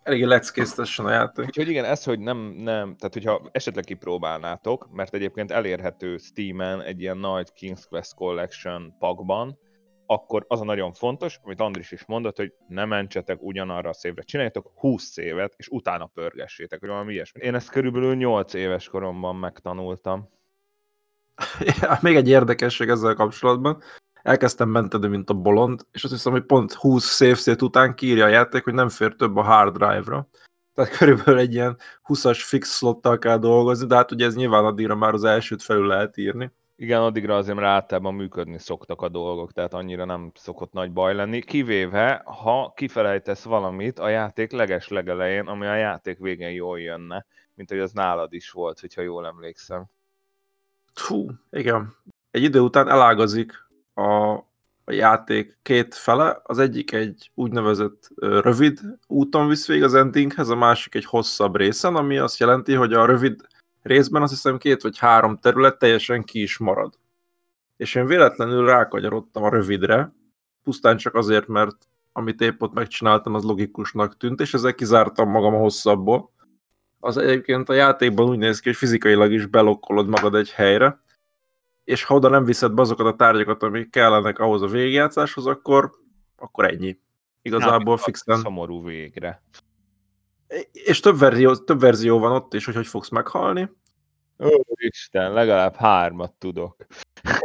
[0.04, 1.46] Eléggé leckésztessen a játék.
[1.46, 7.02] Úgyhogy igen, ez, hogy nem, nem, tehát hogyha esetleg kipróbálnátok, mert egyébként elérhető Steam-en egy
[7.02, 9.58] ilyen nagy King's Quest Collection pakban,
[10.06, 14.22] akkor az a nagyon fontos, amit Andris is mondott, hogy ne mentsetek ugyanarra a szévre.
[14.22, 17.42] Csináljátok 20 szévet, és utána pörgessétek, hogy valami ilyesmi.
[17.42, 20.30] Én ezt körülbelül 8 éves koromban megtanultam.
[21.60, 23.84] Ja, még egy érdekesség ezzel kapcsolatban
[24.24, 28.26] elkezdtem menteni, mint a bolond, és azt hiszem, hogy pont 20 save state után kírja
[28.26, 30.28] a játék, hogy nem fér több a hard drive-ra.
[30.74, 34.96] Tehát körülbelül egy ilyen 20-as fix slottal kell dolgozni, de hát ugye ez nyilván addigra
[34.96, 36.52] már az elsőt felül lehet írni.
[36.76, 41.16] Igen, addigra azért már általában működni szoktak a dolgok, tehát annyira nem szokott nagy baj
[41.16, 47.26] lenni, kivéve, ha kifelejtesz valamit a játék leges legelején, ami a játék végén jól jönne,
[47.54, 49.86] mint hogy az nálad is volt, hogyha jól emlékszem.
[51.08, 51.96] Hú, igen.
[52.32, 53.54] Egy idő után elágazik
[53.94, 54.32] a,
[54.84, 60.56] a játék két fele, az egyik egy úgynevezett rövid úton visz végig az endinghez, a
[60.56, 63.42] másik egy hosszabb részen, ami azt jelenti, hogy a rövid
[63.84, 66.94] részben azt hiszem két vagy három terület teljesen ki is marad.
[67.78, 70.14] És én véletlenül rákagyarodtam a rövidre,
[70.64, 71.76] pusztán csak azért, mert
[72.12, 76.32] amit épp ott megcsináltam, az logikusnak tűnt, és ezzel kizártam magam a hosszabbból.
[77.00, 81.00] Az egyébként a játékban úgy néz ki, hogy fizikailag is belokkolod magad egy helyre,
[81.84, 85.92] és ha oda nem viszed be azokat a tárgyakat, amik kellenek ahhoz a végigjátszáshoz, akkor,
[86.36, 87.00] akkor ennyi.
[87.42, 88.40] Igazából hát, fixen.
[88.40, 89.42] Szomorú végre.
[90.72, 93.70] És több verzió, több verzió van ott is, hogy hogy fogsz meghalni.
[94.40, 96.86] Ó, Isten, legalább hármat tudok.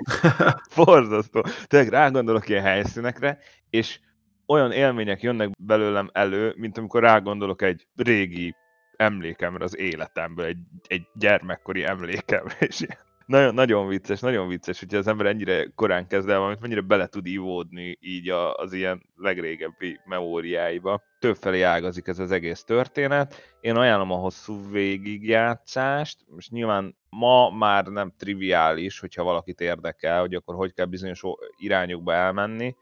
[0.70, 1.44] Forzasztó.
[1.66, 3.38] Tényleg rágondolok ilyen helyszínekre,
[3.70, 4.00] és
[4.46, 8.54] olyan élmények jönnek belőlem elő, mint amikor rágondolok egy régi
[8.96, 12.86] emlékemre az életemből, egy, egy gyermekkori emlékemre, és
[13.28, 17.06] nagyon, nagyon vicces, nagyon vicces, hogyha az ember ennyire korán kezd el valamit, mennyire bele
[17.06, 21.02] tud ivódni így az ilyen legrégebbi memóriáiba.
[21.18, 23.56] Többfelé ágazik ez az egész történet.
[23.60, 30.34] Én ajánlom a hosszú végigjátszást, most nyilván ma már nem triviális, hogyha valakit érdekel, hogy
[30.34, 31.22] akkor hogy kell bizonyos
[31.56, 32.76] irányokba elmenni,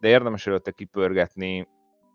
[0.00, 1.68] de érdemes előtte kipörgetni,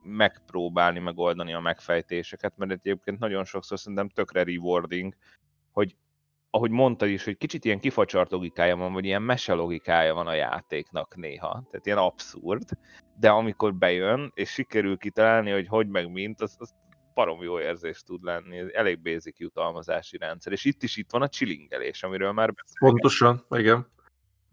[0.03, 5.13] megpróbálni megoldani a megfejtéseket, mert egyébként nagyon sokszor szerintem tökre rewarding,
[5.71, 5.95] hogy
[6.57, 10.33] ahogy mondtad is, hogy kicsit ilyen kifacsart logikája van, vagy ilyen mese logikája van a
[10.33, 12.63] játéknak néha, tehát ilyen abszurd,
[13.19, 16.73] de amikor bejön, és sikerül kitalálni, hogy hogy meg mint, az, az
[17.13, 21.21] parom jó érzés tud lenni, ez elég basic jutalmazási rendszer, és itt is itt van
[21.21, 22.93] a chillingelés, amiről már beszélünk.
[22.93, 23.87] Pontosan, igen.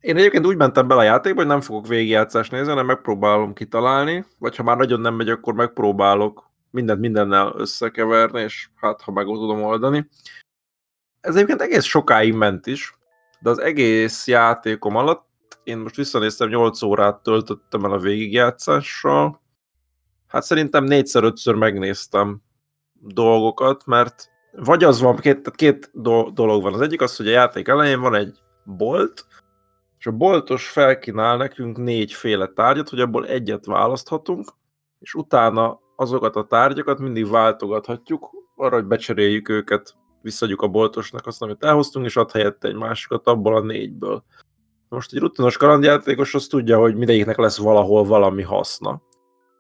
[0.01, 4.25] Én egyébként úgy mentem bele a játékba, hogy nem fogok végigjátszást nézni, hanem megpróbálom kitalálni,
[4.39, 9.25] vagy ha már nagyon nem megy, akkor megpróbálok mindent mindennel összekeverni, és hát ha meg
[9.25, 10.09] tudom oldani
[11.25, 12.99] ez egyébként egész sokáig ment is,
[13.41, 15.27] de az egész játékom alatt
[15.63, 19.41] én most visszanéztem, 8 órát töltöttem el a végigjátszással.
[20.27, 22.43] Hát szerintem négyszer-ötször megnéztem
[22.93, 26.75] dolgokat, mert vagy az van, két, két do- dolog van.
[26.75, 29.27] Az egyik az, hogy a játék elején van egy bolt,
[29.99, 34.49] és a boltos felkínál nekünk négyféle tárgyat, hogy abból egyet választhatunk,
[34.99, 41.43] és utána azokat a tárgyakat mindig váltogathatjuk, arra, hogy becseréljük őket, visszadjuk a boltosnak azt,
[41.43, 44.25] amit elhoztunk, és ad helyette egy másikat abból a négyből.
[44.89, 49.03] Most egy rutinos kalandjátékos az tudja, hogy mindegyiknek lesz valahol valami haszna.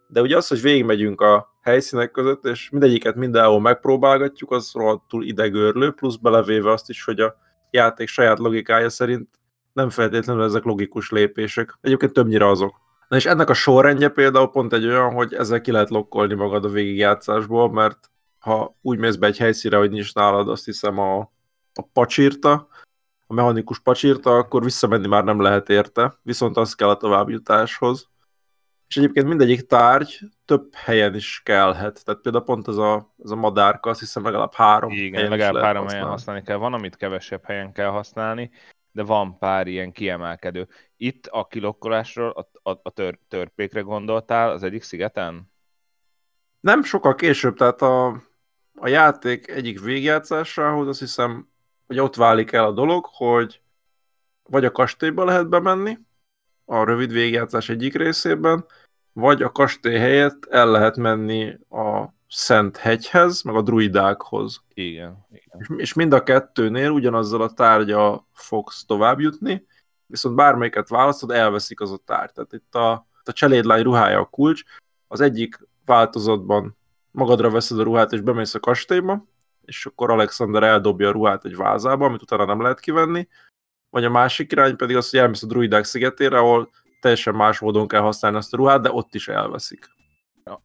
[0.08, 5.90] De ugye az, hogy végigmegyünk a helyszínek között, és mindegyiket mindenhol megpróbálgatjuk, az rohadtul idegörlő,
[5.90, 7.34] plusz belevéve azt is, hogy a
[7.70, 9.28] játék saját logikája szerint
[9.72, 11.78] nem feltétlenül ezek logikus lépések.
[11.80, 12.80] Egyébként többnyire azok.
[13.08, 16.64] Na és ennek a sorrendje például pont egy olyan, hogy ezzel ki lehet lokkolni magad
[16.64, 18.10] a végigjátszásból, mert
[18.44, 21.18] ha úgy mész be egy helyszíre, hogy nincs nálad azt hiszem a,
[21.74, 22.68] a pacsírta,
[23.26, 28.08] a mechanikus pacsírta, akkor visszamenni már nem lehet érte, viszont az kell a továbbjutáshoz.
[28.88, 32.04] És egyébként mindegyik tárgy több helyen is kellhet.
[32.04, 35.62] Tehát például pont ez a, ez a madárka, azt hiszem legalább három Igen, helyen legalább
[35.62, 36.10] három lehet helyen használni.
[36.10, 36.56] használni kell.
[36.56, 38.50] Van, amit kevesebb helyen kell használni,
[38.92, 40.68] de van pár ilyen kiemelkedő.
[40.96, 45.52] Itt a kilokkolásról a, a, a tör, törpékre gondoltál az egyik szigeten?
[46.60, 48.22] Nem sokkal később, tehát a,
[48.74, 51.48] a játék egyik végjátszásához azt hiszem,
[51.86, 53.60] hogy ott válik el a dolog, hogy
[54.42, 55.98] vagy a kastélyba lehet bemenni,
[56.64, 58.66] a rövid végjátszás egyik részében,
[59.12, 64.62] vagy a kastély helyett el lehet menni a Szent hegyhez, meg a druidákhoz.
[64.74, 65.26] Igen.
[65.32, 65.78] igen.
[65.80, 69.66] És, mind a kettőnél ugyanazzal a tárgya fogsz tovább jutni,
[70.06, 72.32] viszont bármelyiket választod, elveszik az a tárgy.
[72.32, 72.90] Tehát itt a,
[73.24, 74.62] a cselédlány ruhája a kulcs,
[75.08, 76.76] az egyik változatban
[77.14, 79.24] magadra veszed a ruhát, és bemész a kastélyba,
[79.64, 83.28] és akkor Alexander eldobja a ruhát egy vázába, amit utána nem lehet kivenni,
[83.90, 87.88] vagy a másik irány pedig az, hogy elmész a druidák szigetére, ahol teljesen más módon
[87.88, 89.88] kell használni azt a ruhát, de ott is elveszik.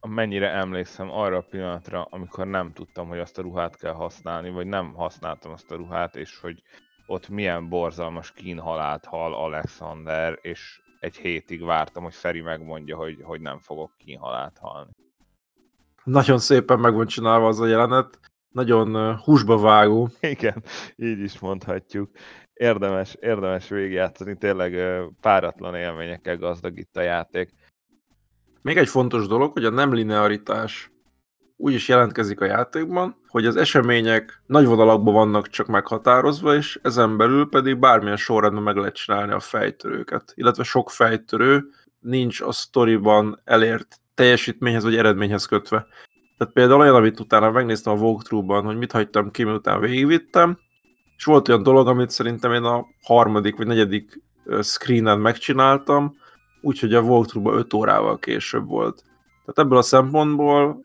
[0.08, 4.66] Mennyire emlékszem arra a pillanatra, amikor nem tudtam, hogy azt a ruhát kell használni, vagy
[4.66, 6.62] nem használtam azt a ruhát, és hogy
[7.06, 13.40] ott milyen borzalmas kínhalált hal Alexander, és egy hétig vártam, hogy Feri megmondja, hogy, hogy
[13.40, 14.90] nem fogok kínhalált halni.
[16.10, 18.18] Nagyon szépen meg van csinálva az a jelenet,
[18.48, 20.08] nagyon húsba vágó.
[20.20, 20.62] Igen,
[20.96, 22.10] így is mondhatjuk.
[22.52, 24.76] Érdemes, érdemes végigjátszani, tényleg
[25.20, 27.50] páratlan élményekkel gazdag itt a játék.
[28.62, 30.92] Még egy fontos dolog, hogy a nem linearitás
[31.56, 37.16] úgy is jelentkezik a játékban, hogy az események nagy vonalakban vannak csak meghatározva, és ezen
[37.16, 40.32] belül pedig bármilyen sorrendben meg lehet csinálni a fejtörőket.
[40.34, 41.64] Illetve sok fejtörő
[42.00, 45.86] nincs a sztoriban elért teljesítményhez vagy eredményhez kötve.
[46.38, 50.58] Tehát például olyan, amit utána megnéztem a walkthrough-ban, hogy mit hagytam ki, miután végigvittem,
[51.16, 54.22] és volt olyan dolog, amit szerintem én a harmadik vagy negyedik
[54.62, 56.16] screenen megcsináltam,
[56.60, 59.02] úgyhogy a walkthrough 5 órával később volt.
[59.44, 60.84] Tehát ebből a szempontból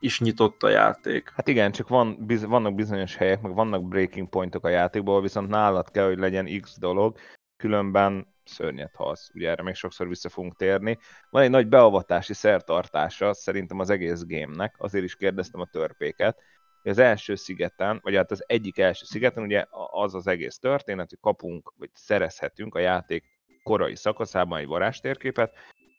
[0.00, 1.32] is nyitott a játék.
[1.36, 5.48] Hát igen, csak van, biz, vannak bizonyos helyek, meg vannak breaking pointok a játékból, viszont
[5.48, 7.16] nálad kell, hogy legyen X dolog,
[7.56, 9.30] különben szörnyet halsz.
[9.34, 10.98] Ugye erre még sokszor vissza fogunk térni.
[11.30, 16.38] Van egy nagy beavatási szertartása szerintem az egész gamenek, azért is kérdeztem a törpéket,
[16.82, 21.08] hogy az első szigeten, vagy hát az egyik első szigeten, ugye az az egész történet,
[21.08, 23.24] hogy kapunk, vagy szerezhetünk a játék
[23.62, 25.54] korai szakaszában egy varázstérképet,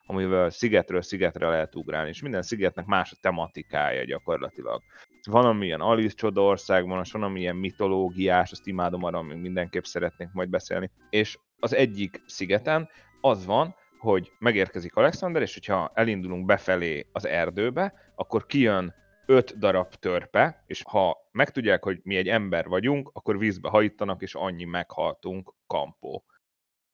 [0.06, 4.82] amivel szigetről szigetre lehet ugrálni, és minden szigetnek más a tematikája gyakorlatilag.
[5.24, 10.30] Van, ami ilyen Alice Csodaországban, van, ami ilyen mitológiás, azt imádom, arra még mindenképp szeretnék
[10.32, 10.92] majd beszélni.
[11.10, 12.90] És az egyik szigeten
[13.22, 18.94] az van, hogy megérkezik Alexander, és hogyha elindulunk befelé az erdőbe, akkor kijön
[19.26, 24.36] öt darab törpe, és ha megtudják, hogy mi egy ember vagyunk, akkor vízbe hajítanak, és
[24.36, 26.26] annyi meghaltunk, kampó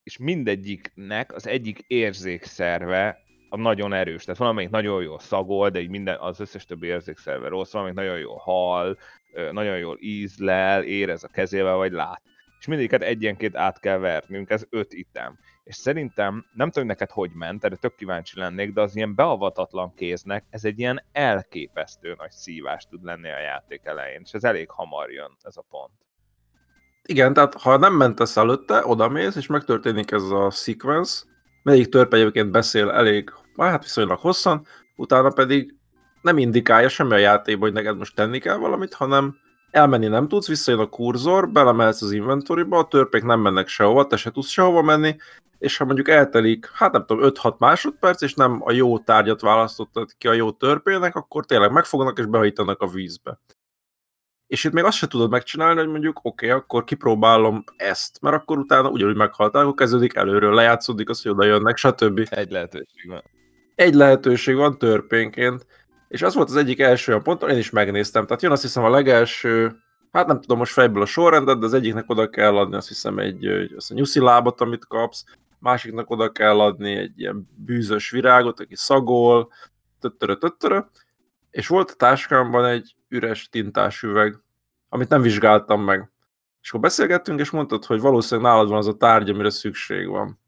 [0.06, 4.24] és mindegyiknek az egyik érzékszerve a nagyon erős.
[4.24, 8.20] Tehát valamelyik nagyon jól szagol, de így minden, az összes többi érzékszerve rossz, valamelyik nagyon
[8.20, 8.98] jól hal,
[9.52, 12.22] nagyon jól ízlel, érez a kezével, vagy lát.
[12.66, 15.40] És mindegyiket egyenként át kell vernünk, ez öt item.
[15.64, 19.94] És szerintem, nem tudom, neked hogy ment, erre tök kíváncsi lennék, de az ilyen beavatatlan
[19.94, 24.70] kéznek ez egy ilyen elképesztő nagy szívás tud lenni a játék elején, és ez elég
[24.70, 25.92] hamar jön, ez a pont.
[27.04, 31.26] Igen, tehát ha nem mentesz előtte, odamész, és megtörténik ez a sequence,
[31.64, 35.76] melyik törpe egyébként beszél elég, hát viszonylag hosszan, utána pedig
[36.22, 39.44] nem indikálja semmi a játékban, hogy neked most tenni kell valamit, hanem
[39.76, 44.18] elmenni nem tudsz, visszajön a kurzor, belemehetsz az inventoryba, a törpék nem mennek sehova, te
[44.18, 45.16] se tudsz sehova menni,
[45.58, 50.10] és ha mondjuk eltelik, hát nem tudom, 5-6 másodperc, és nem a jó tárgyat választottad
[50.18, 53.40] ki a jó törpének, akkor tényleg megfognak és behajítanak a vízbe.
[54.48, 58.36] És itt még azt se tudod megcsinálni, hogy mondjuk oké, okay, akkor kipróbálom ezt, mert
[58.36, 62.28] akkor utána ugyanúgy meghaltál, akkor kezdődik előről, lejátszódik az, hogy oda jönnek, stb.
[62.30, 63.24] Egy lehetőség van.
[63.76, 65.66] Egy lehetőség van törpénként,
[66.08, 68.26] és az volt az egyik első olyan pont, én is megnéztem.
[68.26, 69.76] Tehát jön azt hiszem a legelső,
[70.12, 73.20] hát nem tudom most fejből a sorrendet, de az egyiknek oda kell adni azt hiszem
[73.20, 75.24] egy, azt a nyuszi lábat, amit kapsz,
[75.60, 79.52] másiknak oda kell adni egy ilyen bűzös virágot, aki szagol,
[80.00, 80.80] töttörö, töttörö,
[81.52, 84.40] és volt a táskámban egy üres tintás üveg,
[84.90, 86.10] amit nem vizsgáltam meg.
[86.62, 90.40] És akkor beszélgettünk, és mondtad, hogy valószínűleg nálad van az a tárgy, amire szükség van.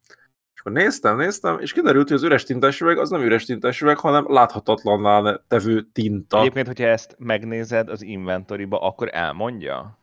[0.68, 3.98] Akkor néztem, néztem, és kiderült, hogy az üres tintás üveg az nem üres tintás üveg,
[3.98, 6.40] hanem láthatatlanná tevő tinta.
[6.40, 9.98] Egyébként, hogyha ezt megnézed az inventoryba, akkor elmondja?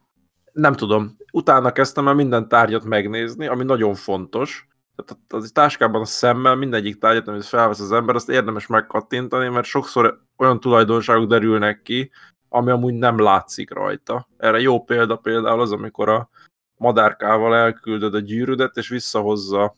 [0.53, 1.16] Nem tudom.
[1.33, 4.68] Utána kezdtem el minden tárgyat megnézni, ami nagyon fontos.
[4.96, 9.66] Tehát az táskában a szemmel mindegyik tárgyat, amit felvesz az ember, azt érdemes megkattintani, mert
[9.66, 12.11] sokszor olyan tulajdonságok derülnek ki,
[12.48, 14.29] ami amúgy nem látszik rajta.
[14.37, 16.29] Erre jó példa például az, amikor a
[16.77, 19.74] madárkával elküldöd a gyűrűdet, és visszahozza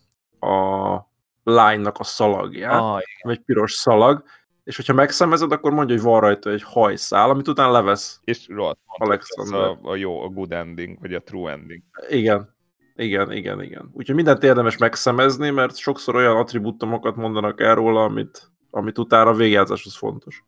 [0.47, 1.11] a
[1.43, 4.25] lánynak a szalagját, Ah, vagy piros szalag,
[4.65, 8.21] és hogyha megszemezed, akkor mondja, hogy van rajta egy hajszál, amit utána levesz.
[8.25, 9.61] és rohadt Alexander.
[9.61, 11.83] ez a, a jó, a good ending, vagy a true ending.
[12.09, 12.55] Igen,
[12.97, 13.91] igen, igen, igen.
[13.93, 19.35] Úgyhogy mindent érdemes megszemezni, mert sokszor olyan attribútumokat mondanak el róla, amit, amit utána a
[19.35, 20.45] végjátszáshoz fontos.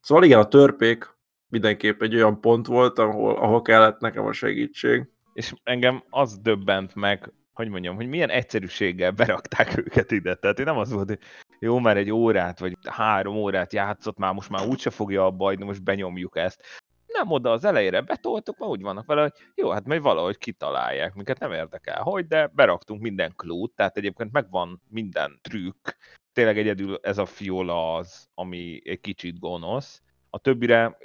[0.00, 1.16] Szóval igen, a törpék
[1.48, 5.08] mindenképp egy olyan pont volt, ahol, ahol kellett nekem a segítség.
[5.32, 10.34] És engem az döbbent meg, hogy mondjam, hogy milyen egyszerűséggel berakták őket ide.
[10.34, 11.18] Tehát én nem az volt, hogy
[11.58, 15.64] jó, már egy órát, vagy három órát játszott, már most már úgyse fogja abba hagyni,
[15.64, 16.62] most benyomjuk ezt.
[17.06, 21.14] Nem oda az elejére betoltuk, mert úgy vannak vele, hogy jó, hát majd valahogy kitalálják,
[21.14, 25.88] minket nem érdekel, hogy, de beraktunk minden klút, tehát egyébként megvan minden trükk.
[26.32, 30.02] Tényleg egyedül ez a fiola az, ami egy kicsit gonosz.
[30.30, 30.98] A többire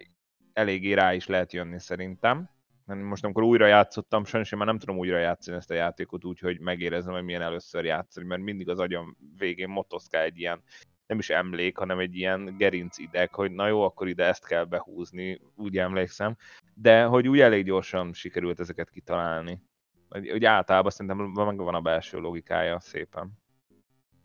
[0.54, 2.50] eléggé rá is lehet jönni szerintem.
[2.86, 6.40] Most amikor újra játszottam, sajnos én már nem tudom újra játszani ezt a játékot úgy,
[6.40, 10.62] hogy megérezem, hogy milyen először játszani, mert mindig az agyam végén motoszkál egy ilyen,
[11.08, 14.64] nem is emlék, hanem egy ilyen gerinc ideg, hogy na jó, akkor ide ezt kell
[14.64, 16.36] behúzni, úgy emlékszem,
[16.74, 19.62] de hogy úgy elég gyorsan sikerült ezeket kitalálni.
[20.10, 23.42] Hogy általában szerintem megvan a belső logikája szépen.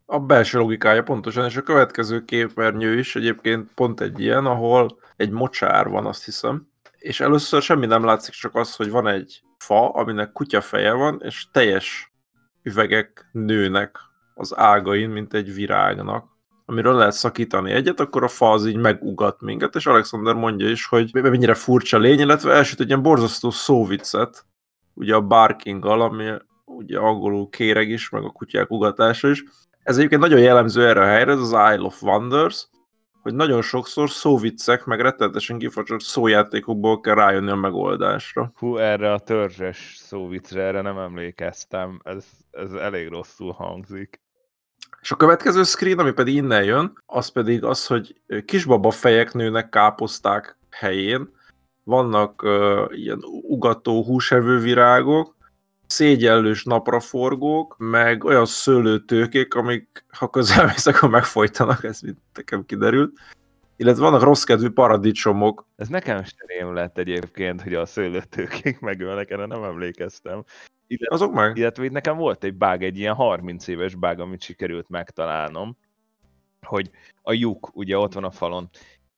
[0.05, 5.29] A belső logikája pontosan, és a következő képernyő is egyébként pont egy ilyen, ahol egy
[5.29, 6.68] mocsár van, azt hiszem,
[6.99, 11.45] és először semmi nem látszik, csak az, hogy van egy fa, aminek kutyafeje van, és
[11.51, 12.13] teljes
[12.63, 13.97] üvegek nőnek
[14.33, 16.27] az ágain, mint egy virágnak.
[16.65, 20.85] Amiről lehet szakítani egyet, akkor a fa az így megugat minket, és Alexander mondja is,
[20.85, 24.45] hogy mennyire furcsa lény, illetve elsüt egy ilyen borzasztó szóviccet,
[24.93, 26.31] ugye a barkinggal, ami
[26.65, 29.43] ugye angolul kéreg is, meg a kutyák ugatása is.
[29.83, 32.67] Ez egyébként nagyon jellemző erre a helyre, ez az Isle of Wonders,
[33.21, 38.51] hogy nagyon sokszor szóviccek, meg rettenetesen kifacsott szójátékokból kell rájönni a megoldásra.
[38.55, 44.21] Hú, erre a törzses szóvicre, erre nem emlékeztem, ez, ez elég rosszul hangzik.
[45.01, 49.69] És a következő screen, ami pedig innen jön, az pedig az, hogy kisbaba fejek nőnek
[49.69, 51.37] káposzták helyén,
[51.83, 55.35] vannak uh, ilyen ugató húsevő virágok,
[55.89, 63.19] szégyellős napraforgók, meg olyan szőlőtőkék, amik ha közelmész, akkor megfojtanak, ez mint nekem kiderült.
[63.75, 65.67] Illetve vannak rosszkedvű paradicsomok.
[65.75, 70.43] Ez nekem is rém lett egyébként, hogy a szőlőtőkék megölnek, erre nem emlékeztem.
[70.87, 71.57] Illetve, Azok meg?
[71.57, 75.77] illetve itt nekem volt egy bug, egy ilyen 30 éves bug, amit sikerült megtalálnom,
[76.61, 76.89] hogy
[77.21, 78.69] a lyuk ugye ott van a falon,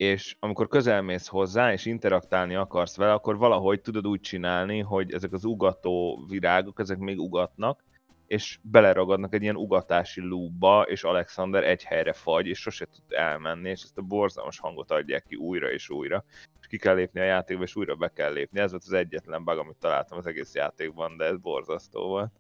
[0.02, 5.34] és amikor közelmész hozzá, és interaktálni akarsz vele, akkor valahogy tudod úgy csinálni, hogy ezek
[5.34, 7.84] az ugató virágok, ezek még ugatnak,
[8.28, 13.70] és beleragadnak egy ilyen ugatási loopba, és Alexander egy helyre fagy, és sose tud elmenni,
[13.70, 16.26] és ezt a borzalmas hangot adják ki újra és újra.
[16.60, 18.60] És ki kell lépni a játékba, és újra be kell lépni.
[18.60, 22.32] Ez volt az egyetlen bug, amit találtam az egész játékban, de ez borzasztó volt.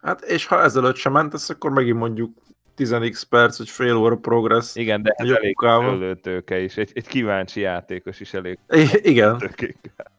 [0.00, 2.38] Hát és ha ezelőtt sem mentesz, akkor megint mondjuk
[2.76, 4.76] 10x perc, vagy fél óra progress.
[4.76, 6.76] Igen, de ez Egy elég szőlőtőke is.
[6.76, 9.38] Egy, egy kíváncsi játékos is elég I- igen.
[9.38, 10.10] tőkékkel.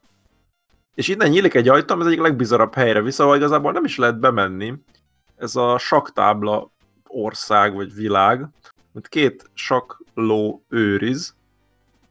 [0.94, 4.18] És innen nyílik egy ajtó, az egyik legbizarabb helyre vissza, ahol igazából nem is lehet
[4.18, 4.74] bemenni.
[5.36, 6.70] Ez a saktábla
[7.06, 8.48] ország vagy világ,
[8.92, 11.34] mint két sakló őriz,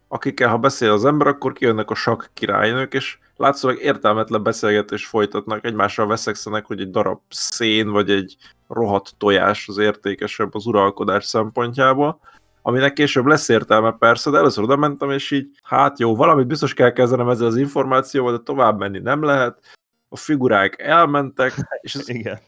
[0.07, 5.65] akikkel ha beszél az ember, akkor kijönnek a sak királynők, és látszólag értelmetlen beszélgetést folytatnak,
[5.65, 8.37] egymással veszekszenek, hogy egy darab szén vagy egy
[8.73, 12.19] rohadt tojás az értékesebb az uralkodás szempontjából,
[12.61, 16.73] aminek később lesz értelme persze, de először oda mentem, és így, hát jó, valamit biztos
[16.73, 19.59] kell kezdenem ezzel az információval, de tovább menni nem lehet,
[20.09, 22.39] a figurák elmentek, és ez, Igen.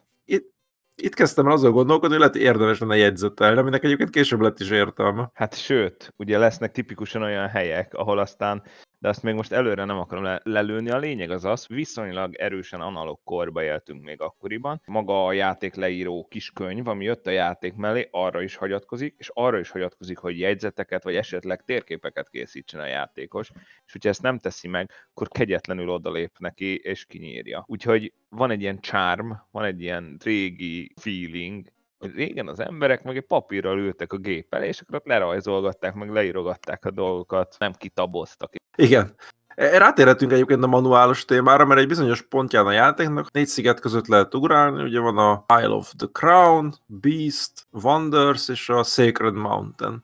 [0.95, 4.69] itt kezdtem el azzal gondolkodni, hogy lehet érdemes lenne jegyzetelni, aminek egyébként később lett is
[4.69, 5.29] értelme.
[5.33, 8.63] Hát sőt, ugye lesznek tipikusan olyan helyek, ahol aztán,
[9.05, 12.81] de azt még most előre nem akarom le- lelőni, a lényeg az az, viszonylag erősen
[12.81, 14.81] analóg korba éltünk még akkoriban.
[14.85, 19.31] Maga a játék leíró kis könyv, ami jött a játék mellé, arra is hagyatkozik, és
[19.33, 23.51] arra is hagyatkozik, hogy jegyzeteket, vagy esetleg térképeket készítsen a játékos,
[23.85, 27.63] és hogyha ezt nem teszi meg, akkor kegyetlenül odalép neki, és kinyírja.
[27.67, 33.25] Úgyhogy van egy ilyen charm, van egy ilyen régi feeling, régen az emberek meg egy
[33.25, 38.53] papírral ültek a gép elé, és akkor ott lerajzolgatták, meg leírogatták a dolgokat, nem kitaboztak.
[38.75, 39.15] Igen.
[39.47, 44.07] E, rátérhetünk egyébként a manuálos témára, mert egy bizonyos pontján a játéknak négy sziget között
[44.07, 50.03] lehet ugrálni, ugye van a Isle of the Crown, Beast, Wonders és a Sacred Mountain.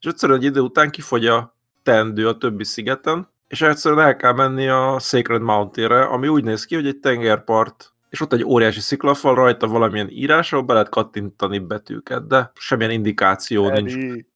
[0.00, 4.32] És egyszerűen egy idő után kifogy a tendő a többi szigeten, és egyszerűen el kell
[4.32, 8.80] menni a Sacred Mountainre, ami úgy néz ki, hogy egy tengerpart, és ott egy óriási
[8.80, 13.82] sziklafal, rajta valamilyen írás, ahol be lehet kattintani betűket, de semmilyen indikáció Eri.
[13.82, 13.94] nincs.
[13.94, 14.26] Eri?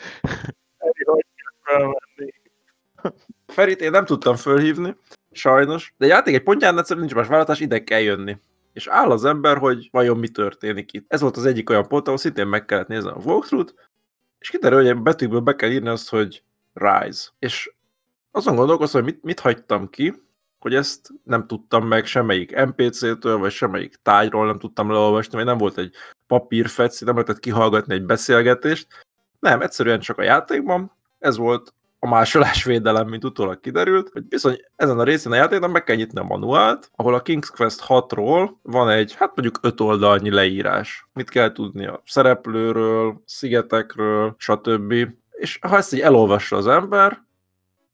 [3.55, 4.97] Ferit én nem tudtam fölhívni,
[5.33, 8.39] sajnos, de játék egy pontján egyszerűen nincs más választás, ide kell jönni.
[8.73, 11.05] És áll az ember, hogy vajon mi történik itt.
[11.09, 13.73] Ez volt az egyik olyan pont, ahol szintén meg kellett nézni a walkthrough
[14.45, 16.43] és kiderül, hogy betűkből be kell írni azt, hogy
[16.73, 17.29] Rise.
[17.39, 17.73] És
[18.31, 20.15] azon gondolkoztam, hogy mit, mit hagytam ki,
[20.59, 25.59] hogy ezt nem tudtam meg semmelyik NPC-től, vagy semmelyik tájról nem tudtam leolvasni, vagy nem
[25.59, 25.95] volt egy
[26.27, 28.87] papírfeci, nem lehetett kihallgatni egy beszélgetést.
[29.41, 30.93] Nem, egyszerűen csak a játékban.
[31.19, 31.75] Ez volt
[32.05, 35.97] a másolás védelem, mint utólag kiderült, hogy bizony ezen a részén a játékban meg kell
[35.97, 41.09] nyitni a manuált, ahol a King's Quest 6-ról van egy, hát mondjuk 5 oldalnyi leírás.
[41.13, 44.95] Mit kell tudni a szereplőről, szigetekről, stb.
[45.31, 47.23] És ha ezt így elolvassa az ember,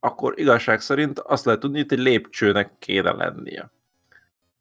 [0.00, 3.70] akkor igazság szerint azt lehet tudni, hogy egy lépcsőnek kéne lennie.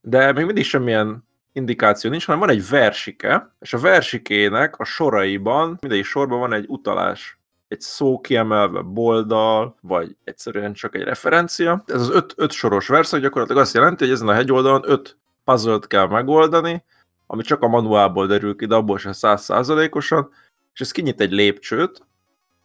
[0.01, 5.77] De még mindig semmilyen indikáció nincs, hanem van egy versike, és a versikének a soraiban,
[5.81, 7.38] mindegyik sorban van egy utalás
[7.69, 11.83] egy szó kiemelve boldal, vagy egyszerűen csak egy referencia.
[11.87, 15.79] Ez az öt, öt soros verszak gyakorlatilag azt jelenti, hogy ezen a hegyoldalon öt puzzle
[15.87, 16.83] kell megoldani,
[17.27, 20.29] ami csak a manuálból derül ki, de abból sem százszázalékosan,
[20.73, 22.05] és ez kinyit egy lépcsőt,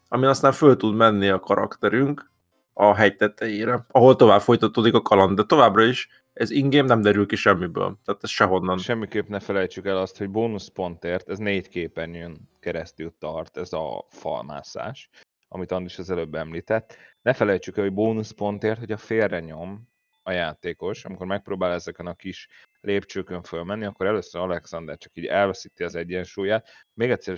[0.07, 2.29] ami aztán föl tud menni a karakterünk
[2.73, 7.25] a hegy tetejére, ahol tovább folytatódik a kaland, de továbbra is ez ingame nem derül
[7.25, 8.77] ki semmiből, tehát ez sehonnan.
[8.77, 15.09] Semmiképp ne felejtsük el azt, hogy bónuszpontért ez négy képernyőn keresztül tart ez a falmászás,
[15.47, 16.97] amit Andis az előbb említett.
[17.21, 19.89] Ne felejtsük el, hogy bónuszpontért, hogy a félre nyom
[20.23, 22.47] a játékos, amikor megpróbál ezeken a kis
[22.81, 27.37] lépcsőkön fölmenni, akkor először Alexander csak így elveszíti az egyensúlyát, még egyszer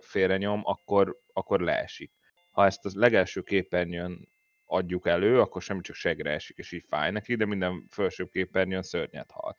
[0.00, 2.12] félre nyom, akkor, akkor leesik.
[2.50, 4.28] Ha ezt a legelső képernyőn
[4.74, 8.82] adjuk elő, akkor semmi csak segre esik, és így fáj neki, de minden felsőbb képernyőn
[8.82, 9.56] szörnyet hal.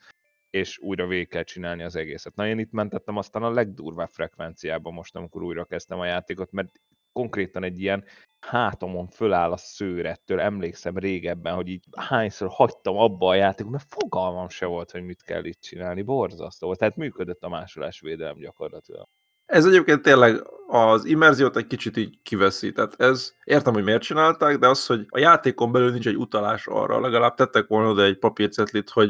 [0.50, 2.36] És újra végig kell csinálni az egészet.
[2.36, 6.82] Na én itt mentettem aztán a legdurvább frekvenciában most, amikor újra kezdtem a játékot, mert
[7.12, 8.04] konkrétan egy ilyen
[8.40, 14.50] hátamon föláll a szőrettől, emlékszem régebben, hogy így hányszor hagytam abba a játékot, mert fogalmam
[14.50, 16.80] se volt, hogy mit kell itt csinálni, borzasztó volt.
[16.80, 19.08] Tehát működött a másolásvédelem gyakorlatilag.
[19.46, 22.72] Ez egyébként tényleg az immerziót egy kicsit így kiveszi.
[22.72, 26.68] Tehát ez, értem, hogy miért csinálták, de az, hogy a játékon belül nincs egy utalás
[26.68, 29.10] arra, legalább tettek volna oda egy papírcetlit, hogy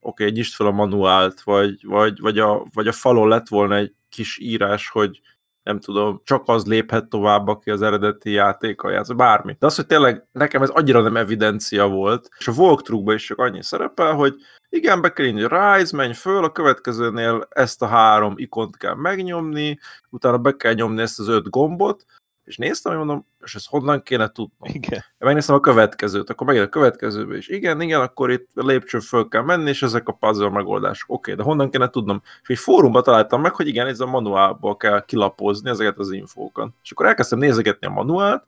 [0.00, 3.74] oké, okay, nyisd fel a manuált, vagy, vagy, vagy, a, vagy a falon lett volna
[3.76, 5.20] egy kis írás, hogy
[5.68, 9.56] nem tudom, csak az léphet tovább, aki az eredeti játéka játszik, bármi.
[9.58, 13.38] De az, hogy tényleg nekem ez annyira nem evidencia volt, és a walkthrough is csak
[13.38, 14.34] annyi szerepel, hogy
[14.68, 19.78] igen, be kell írni, rise, menj föl, a következőnél ezt a három ikont kell megnyomni,
[20.10, 22.04] utána be kell nyomni ezt az öt gombot,
[22.48, 24.70] és néztem, hogy mondom, és ezt honnan kéne tudnom.
[24.72, 25.04] Igen.
[25.18, 27.48] Megnéztem a következőt, akkor megint a következőbe is.
[27.48, 31.10] Igen, igen, akkor itt a lépcső föl kell menni, és ezek a puzzle megoldások.
[31.10, 32.22] Oké, okay, de honnan kéne tudnom?
[32.42, 36.68] És egy fórumban találtam meg, hogy igen, ez a manuálból kell kilapozni ezeket az infókat.
[36.82, 38.46] És akkor elkezdtem nézegetni a manuált,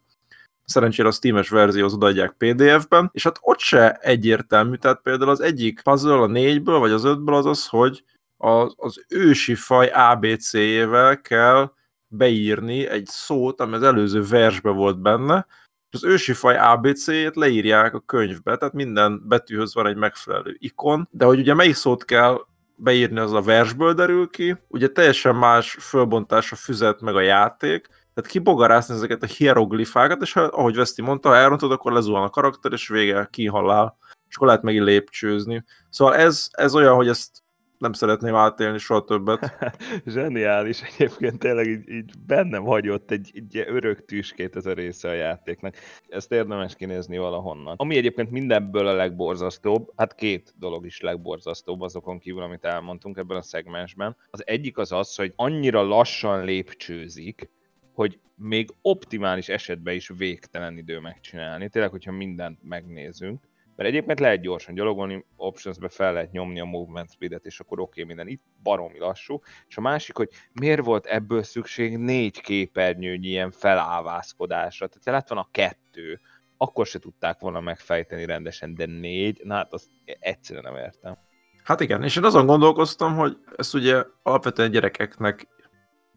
[0.64, 5.80] szerencsére a Steam-es verzióhoz odaadják PDF-ben, és hát ott se egyértelmű, tehát például az egyik
[5.82, 8.04] puzzle a négyből, vagy az ötből az az, hogy
[8.36, 11.72] az, az ősi faj ABC-jével kell
[12.10, 15.46] beírni egy szót, ami az előző versbe volt benne,
[15.90, 21.08] és az ősi faj ABC-jét leírják a könyvbe, tehát minden betűhöz van egy megfelelő ikon,
[21.10, 22.38] de hogy ugye melyik szót kell
[22.74, 27.86] beírni, az a versből derül ki, ugye teljesen más fölbontás a füzet meg a játék,
[28.14, 32.72] tehát kibogarászni ezeket a hieroglifákat, és ahogy Veszti mondta, ha elrontod, akkor lezuhan a karakter,
[32.72, 33.96] és vége, kihalál,
[34.28, 35.64] és akkor lehet megint lépcsőzni.
[35.90, 37.42] Szóval ez, ez olyan, hogy ezt
[37.80, 39.56] nem szeretném átélni soha többet.
[40.06, 45.12] Zseniális, egyébként tényleg így, így bennem hagyott egy, egy örök tüskét ez a része a
[45.12, 45.74] játéknak.
[46.08, 47.74] Ezt érdemes kinézni valahonnan.
[47.76, 53.36] Ami egyébként mindenből a legborzasztóbb, hát két dolog is legborzasztóbb azokon kívül, amit elmondtunk ebben
[53.36, 54.16] a szegmensben.
[54.30, 57.50] Az egyik az az, hogy annyira lassan lépcsőzik,
[57.92, 61.68] hogy még optimális esetben is végtelen idő megcsinálni.
[61.68, 63.48] Tényleg, hogyha mindent megnézünk.
[63.80, 67.90] Mert egyébként lehet gyorsan gyalogolni, optionsbe fel lehet nyomni a movement speedet, és akkor oké,
[67.90, 69.40] okay, minden itt baromi lassú.
[69.68, 74.86] És a másik, hogy miért volt ebből szükség négy képernyőnyi ilyen felávászkodásra.
[74.86, 76.20] Tehát lett van a kettő,
[76.56, 81.18] akkor se tudták volna megfejteni rendesen, de négy, na hát azt egyszerűen nem értem.
[81.64, 85.48] Hát igen, és én azon gondolkoztam, hogy ezt ugye alapvetően gyerekeknek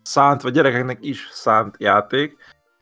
[0.02, 2.36] szánt, vagy gyerekeknek is szánt játék.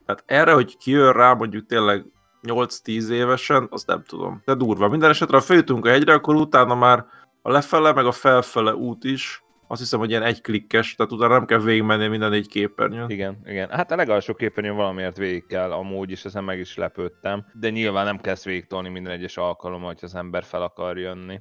[0.05, 2.05] Tehát erre, hogy kijön rá mondjuk tényleg
[2.47, 4.41] 8-10 évesen, azt nem tudom.
[4.45, 4.89] De durva.
[4.89, 7.05] Minden esetre, ha följutunk a hegyre, akkor utána már
[7.41, 11.33] a lefele, meg a felfele út is, azt hiszem, hogy ilyen egy klikkes, tehát utána
[11.33, 13.09] nem kell végigmenni minden négy képernyőn.
[13.09, 13.69] Igen, igen.
[13.69, 17.45] Hát a legalsó képernyőn valamiért végig kell, amúgy is ezen meg is lepődtem.
[17.53, 21.39] De nyilván nem kezd végigtolni minden egyes alkalommal, hogy az ember fel akar jönni.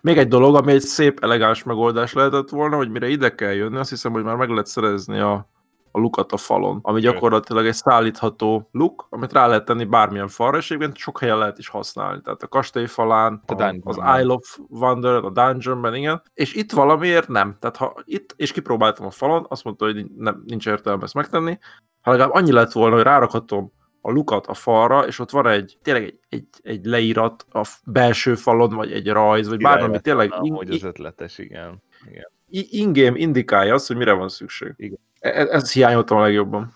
[0.00, 3.76] Még egy dolog, ami egy szép, elegáns megoldás lehetett volna, hogy mire ide kell jönni,
[3.76, 5.48] azt hiszem, hogy már meg lehet szerezni a,
[5.92, 10.56] a lukat a falon, ami gyakorlatilag egy szállítható luk, amit rá lehet tenni bármilyen falra,
[10.56, 12.20] és egyébként sok helyen lehet is használni.
[12.20, 16.22] Tehát a kastély falán, A a, az Isle of Wonder, a dungeonben, igen.
[16.34, 17.56] És itt valamiért nem.
[17.60, 21.58] Tehát ha itt, és kipróbáltam a falon, azt mondta, hogy nem, nincs értelme ezt megtenni,
[22.00, 25.78] ha legalább annyi lett volna, hogy rárakhatom a lukat a falra, és ott van egy,
[25.82, 30.54] tényleg egy, egy, egy leírat a belső falon, vagy egy rajz, vagy bármi, tényleg in,
[30.54, 31.82] Hogy az ötletes, igen.
[32.10, 32.30] igen.
[32.50, 34.72] In-game indikálja azt, hogy mire van szükség.
[34.76, 34.98] Igen.
[35.20, 36.72] E- e- Ez hiányoltam a legjobban.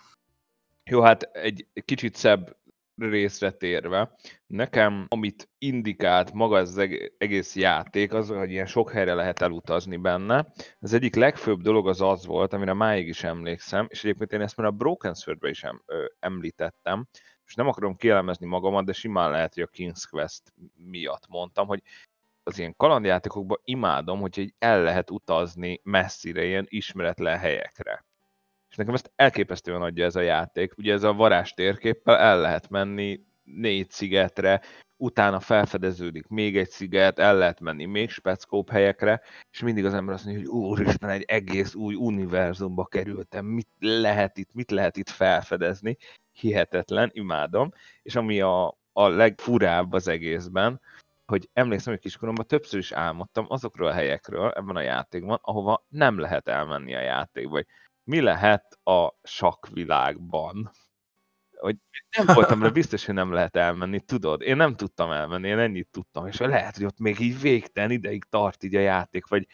[0.84, 2.56] Jó, hát egy kicsit szebb
[2.96, 4.14] részre térve,
[4.46, 9.96] nekem, amit indikált maga az eg- egész játék, az, hogy ilyen sok helyre lehet elutazni
[9.96, 10.46] benne.
[10.80, 14.56] Az egyik legfőbb dolog az az volt, amire máig is emlékszem, és egyébként én ezt
[14.56, 17.06] már a Broken Sword-ben is em, ö, említettem,
[17.46, 20.42] és nem akarom kielemezni magamat, de simán lehet, hogy a King's Quest
[20.76, 21.82] miatt mondtam, hogy
[22.42, 28.04] az ilyen kalandjátékokban imádom, hogy így el lehet utazni messzire, ilyen ismeretlen helyekre.
[28.70, 30.76] És nekem ezt elképesztően adja ez a játék.
[30.76, 34.60] Ugye ez a varázs térképpel el lehet menni négy szigetre,
[34.96, 39.20] utána felfedeződik még egy sziget, el lehet menni még speckóbb helyekre,
[39.50, 44.38] és mindig az ember azt mondja, hogy úristen, egy egész új univerzumba kerültem, mit lehet
[44.38, 45.96] itt, mit lehet itt felfedezni.
[46.32, 47.72] Hihetetlen, imádom.
[48.02, 50.80] És ami a, a legfurább az egészben,
[51.32, 56.18] hogy emlékszem, hogy kiskoromban többször is álmodtam azokról a helyekről ebben a játékban, ahova nem
[56.18, 57.50] lehet elmenni a játékba.
[57.50, 57.66] Vagy
[58.04, 60.70] mi lehet a sakkvilágban?
[61.56, 61.76] Hogy
[62.16, 64.42] nem voltam rá biztos, hogy nem lehet elmenni, tudod?
[64.42, 68.24] Én nem tudtam elmenni, én ennyit tudtam, és lehet, hogy ott még így végtelen ideig
[68.24, 69.46] tart így a játék, vagy,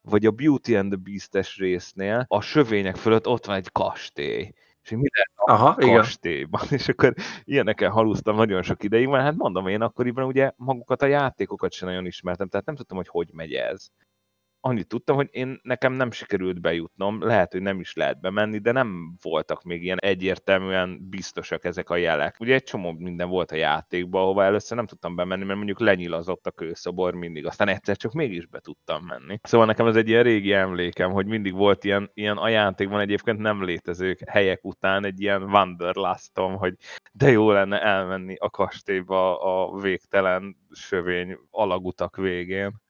[0.00, 4.52] vagy a Beauty and the Beast-es résznél a sövények fölött ott van egy kastély.
[4.86, 5.96] És mi lehet a Aha, igen.
[5.96, 7.14] kastélyban, és akkor
[7.44, 11.88] ilyeneken haluztam nagyon sok ideig, mert hát mondom, én akkoriban ugye magukat a játékokat sem
[11.88, 13.90] nagyon ismertem, tehát nem tudtam, hogy hogy megy ez.
[14.66, 18.72] Annyit tudtam, hogy én nekem nem sikerült bejutnom, lehet, hogy nem is lehet bemenni, de
[18.72, 22.40] nem voltak még ilyen egyértelműen biztosak ezek a jelek.
[22.40, 26.46] Ugye egy csomó minden volt a játékban, ahova először nem tudtam bemenni, mert mondjuk lenyilazott
[26.46, 29.38] a kőszobor mindig, aztán egyszer csak mégis be tudtam menni.
[29.42, 33.38] Szóval nekem ez egy ilyen régi emlékem, hogy mindig volt ilyen, ilyen a játékban egyébként
[33.38, 36.74] nem létező helyek után egy ilyen wanderlastom, hogy
[37.12, 42.84] de jó lenne elmenni a kastélyba a végtelen sövény alagutak végén.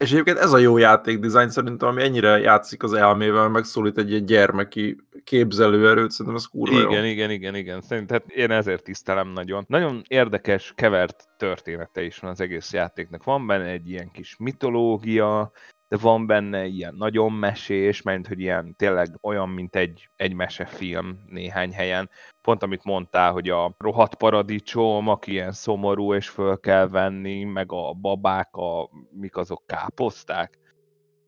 [0.00, 4.24] És egyébként ez a jó játékdizájn szerintem, ami ennyire játszik az elmével, megszólít egy ilyen
[4.24, 7.10] gyermeki képzelőerőt, szerintem ez kurva Igen, jó.
[7.10, 7.80] igen, igen, igen.
[7.80, 9.64] Szerintem hát én ezért tisztelem nagyon.
[9.68, 13.24] Nagyon érdekes, kevert története is van az egész játéknak.
[13.24, 15.52] Van benne egy ilyen kis mitológia,
[15.90, 21.24] de van benne ilyen nagyon mesés, mert hogy ilyen tényleg olyan, mint egy, egy mesefilm
[21.28, 22.10] néhány helyen.
[22.42, 27.72] Pont amit mondtál, hogy a rohadt paradicsom, aki ilyen szomorú és föl kell venni, meg
[27.72, 30.58] a babák, a, mik azok káposzták?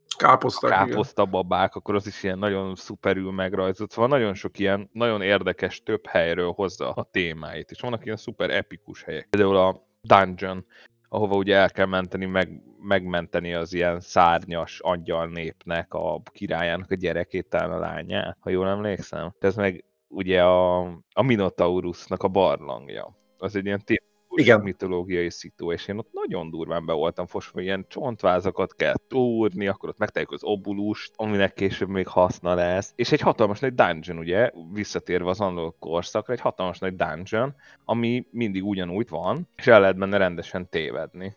[0.07, 0.87] a Káposzták, igen.
[0.87, 3.91] káposztababák, akkor az is ilyen nagyon szuperül megrajzolt.
[3.91, 8.51] Szóval nagyon sok ilyen nagyon érdekes több helyről hozza a témáit, és vannak ilyen szuper
[8.51, 9.27] epikus helyek.
[9.31, 10.67] Például a dungeon,
[11.09, 16.95] ahova ugye el kell menteni, meg, megmenteni az ilyen szárnyas angyal népnek, a királyának a
[16.95, 19.35] gyerekét, talán a lányát, ha jól emlékszem.
[19.39, 20.81] Ez meg ugye a,
[21.13, 23.17] a Minotaurusnak a barlangja.
[23.39, 24.61] Az egy ilyen tipikus Igen.
[24.61, 29.67] mitológiai szitu, és én ott nagyon durván be voltam fosva, hogy ilyen csontvázakat kell túrni,
[29.67, 32.93] akkor ott megtaláljuk az obulust, aminek később még haszna lesz.
[32.97, 37.55] És egy hatalmas nagy dungeon, ugye, visszatérve az annól korszakra, egy hatalmas nagy dungeon,
[37.85, 41.37] ami mindig ugyanúgy van, és el lehet benne rendesen tévedni.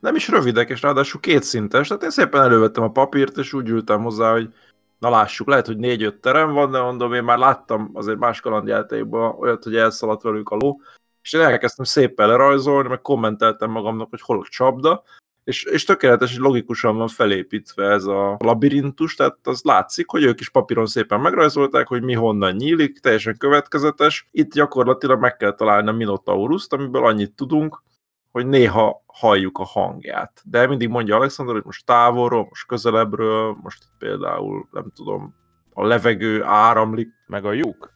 [0.00, 4.02] Nem is rövidek, és ráadásul kétszintes, tehát én szépen elővettem a papírt, és úgy ültem
[4.02, 4.54] hozzá, hogy
[4.98, 9.36] na lássuk, lehet, hogy négy-öt terem van, de mondom, én már láttam azért más kalandjátékban
[9.38, 10.80] olyat, hogy elszaladt velük a ló,
[11.22, 15.02] és én elkezdtem szépen lerajzolni, meg kommenteltem magamnak, hogy hol a csapda,
[15.44, 20.40] és, és tökéletes, és logikusan van felépítve ez a labirintus, tehát az látszik, hogy ők
[20.40, 24.28] is papíron szépen megrajzolták, hogy mi honnan nyílik, teljesen következetes.
[24.30, 27.82] Itt gyakorlatilag meg kell találni a Minotauruszt, amiből annyit tudunk,
[28.30, 30.42] hogy néha halljuk a hangját.
[30.44, 35.34] De mindig mondja Alexander, hogy most távolról, most közelebbről, most például, nem tudom,
[35.72, 37.92] a levegő áramlik, Meg a lyuk.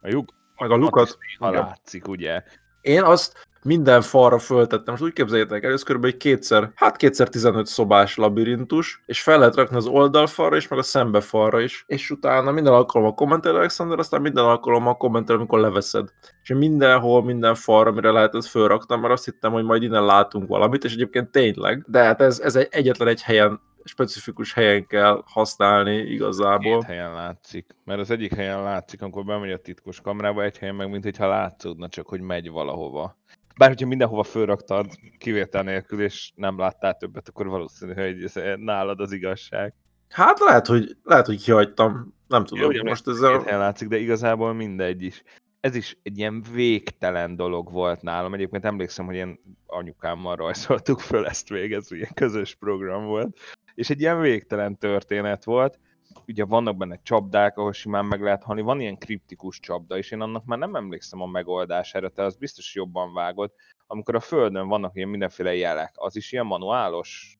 [0.00, 1.18] A lyuk meg a lukat.
[1.38, 1.62] ha Igen.
[1.62, 2.42] látszik, ugye?
[2.80, 4.84] Én azt minden falra föltettem.
[4.86, 6.04] Most úgy képzeljétek el, ez kb.
[6.04, 10.78] egy kétszer, hát kétszer 15 szobás labirintus, és fel lehet rakni az oldalfalra is, meg
[10.78, 16.08] a szembefalra is, és utána minden alkalommal kommentel Alexander, aztán minden alkalommal kommentel, amikor leveszed.
[16.42, 20.84] És mindenhol, minden falra, amire lehetett fölraktam, mert azt hittem, hogy majd innen látunk valamit,
[20.84, 25.96] és egyébként tényleg, de hát ez, ez egy, egyetlen egy helyen specifikus helyen kell használni
[25.96, 26.78] igazából.
[26.78, 30.74] Két helyen látszik, mert az egyik helyen látszik, amikor bemegy a titkos kamerába, egy helyen
[30.74, 33.18] meg, mint hogyha látszódna, csak hogy megy valahova.
[33.60, 34.86] Bár hogyha mindenhova fölraktad,
[35.18, 39.74] kivétel nélkül, és nem láttál többet, akkor valószínű, hogy ez nálad az igazság.
[40.08, 42.14] Hát lehet, hogy, lehet, hogy kihagytam.
[42.28, 43.42] Nem tudom, Jó, most ez a...
[43.46, 45.22] látszik, de igazából mindegy is.
[45.60, 48.34] Ez is egy ilyen végtelen dolog volt nálam.
[48.34, 53.38] Egyébként emlékszem, hogy én anyukámmal rajzoltuk föl ezt végez, ez ilyen közös program volt.
[53.74, 55.78] És egy ilyen végtelen történet volt.
[56.26, 58.60] Ugye vannak benne csapdák, ahol simán meg lehet halni.
[58.60, 62.74] Van ilyen kriptikus csapda, és én annak már nem emlékszem a megoldására, te az biztos
[62.74, 63.52] jobban vágod.
[63.86, 67.38] Amikor a földön vannak ilyen mindenféle jelek, az is ilyen manuálos?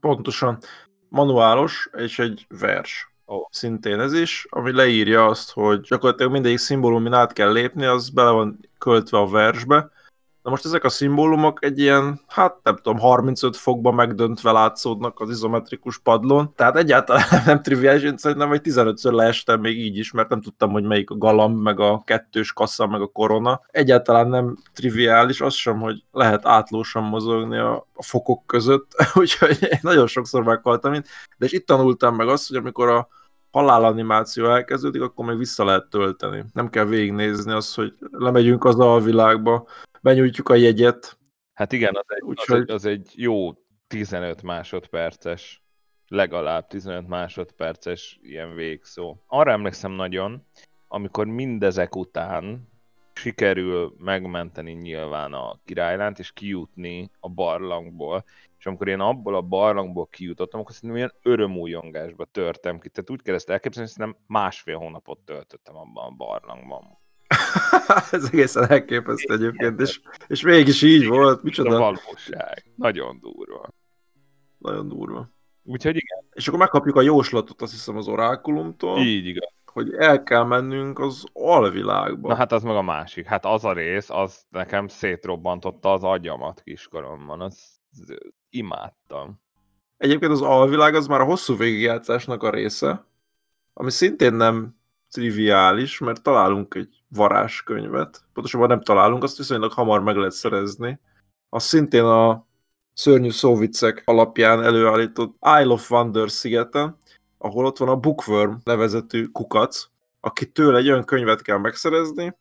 [0.00, 0.58] Pontosan.
[1.08, 3.12] Manuálos, és egy vers.
[3.24, 3.46] Oh.
[3.50, 8.30] Szintén ez is, ami leírja azt, hogy gyakorlatilag mindegyik szimbólum, át kell lépni, az bele
[8.30, 9.90] van költve a versbe,
[10.42, 15.30] Na most ezek a szimbólumok egy ilyen, hát nem tudom, 35 fokban megdöntve látszódnak az
[15.30, 20.28] izometrikus padlón, tehát egyáltalán nem triviális, én szerintem hogy 15-ször leestem még így is, mert
[20.28, 23.60] nem tudtam, hogy melyik a galamb, meg a kettős kassa, meg a korona.
[23.66, 29.78] Egyáltalán nem triviális, az sem, hogy lehet átlósan mozogni a, a fokok között, úgyhogy én
[29.82, 33.08] nagyon sokszor meghaltam de és itt tanultam meg azt, hogy amikor a
[33.52, 36.44] halálanimáció elkezdődik, akkor még vissza lehet tölteni.
[36.52, 39.68] Nem kell végignézni azt, hogy lemegyünk az alvilágba,
[40.00, 41.18] benyújtjuk a jegyet.
[41.54, 42.56] Hát igen, az egy, Úgyhogy...
[42.56, 43.52] az, egy, az egy jó
[43.86, 45.62] 15 másodperces,
[46.08, 49.16] legalább 15 másodperces ilyen végszó.
[49.26, 50.46] Arra emlékszem nagyon,
[50.88, 52.70] amikor mindezek után
[53.14, 58.24] sikerül megmenteni nyilván a királylánt, és kijutni a barlangból,
[58.62, 62.88] és amikor én abból a barlangból kijutottam, akkor szerintem ilyen örömújongásba törtem ki.
[62.88, 66.98] Tehát úgy kell ezt elképzelni, hogy szerintem másfél hónapot töltöttem abban a barlangban.
[68.10, 71.42] Ez egészen elképesztő egyébként, és, és mégis így igen, volt.
[71.42, 71.74] Micsoda?
[71.74, 72.64] A valóság.
[72.76, 73.68] Nagyon durva.
[74.58, 75.30] Nagyon durva.
[75.62, 76.24] Úgyhogy igen.
[76.32, 78.98] És akkor megkapjuk a jóslatot, azt hiszem, az orákulumtól.
[78.98, 79.52] Így igaz.
[79.64, 82.28] Hogy el kell mennünk az alvilágba.
[82.28, 83.26] Na hát az meg a másik.
[83.26, 87.40] Hát az a rész, az nekem szétrobbantotta az agyamat kiskoromban.
[87.40, 88.16] Az, az
[88.52, 89.40] imádtam.
[89.96, 93.06] Egyébként az alvilág az már a hosszú végigjátszásnak a része,
[93.72, 94.76] ami szintén nem
[95.10, 98.24] triviális, mert találunk egy varázskönyvet.
[98.32, 101.00] Pontosabban nem találunk, azt viszonylag hamar meg lehet szerezni.
[101.48, 102.46] Az szintén a
[102.92, 106.96] szörnyű szóvicek alapján előállított Isle of Wonder szigeten,
[107.38, 109.86] ahol ott van a Bookworm nevezetű kukac,
[110.20, 112.36] aki tőle egy olyan könyvet kell megszerezni,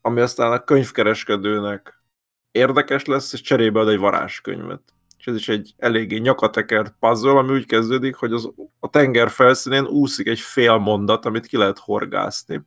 [0.00, 2.02] ami aztán a könyvkereskedőnek
[2.50, 4.82] érdekes lesz, és cserébe ad egy varázskönyvet
[5.22, 9.84] és ez is egy eléggé nyakatekert puzzle, ami úgy kezdődik, hogy az, a tenger felszínén
[9.84, 12.62] úszik egy fél mondat, amit ki lehet horgászni.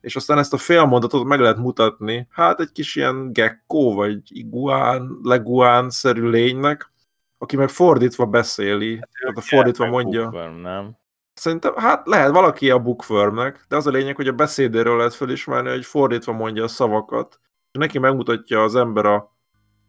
[0.00, 4.20] És aztán ezt a fél mondatot meg lehet mutatni, hát egy kis ilyen gecko, vagy
[4.24, 6.92] iguán, leguán-szerű lénynek,
[7.38, 10.22] aki meg fordítva beszéli, hát, tehát a fordítva mondja.
[10.22, 10.96] Bookworm, nem?
[11.34, 15.70] Szerintem, hát lehet valaki a bookwormnek, de az a lényeg, hogy a beszédéről lehet felismerni,
[15.70, 17.40] hogy fordítva mondja a szavakat.
[17.72, 19.36] És neki megmutatja az ember a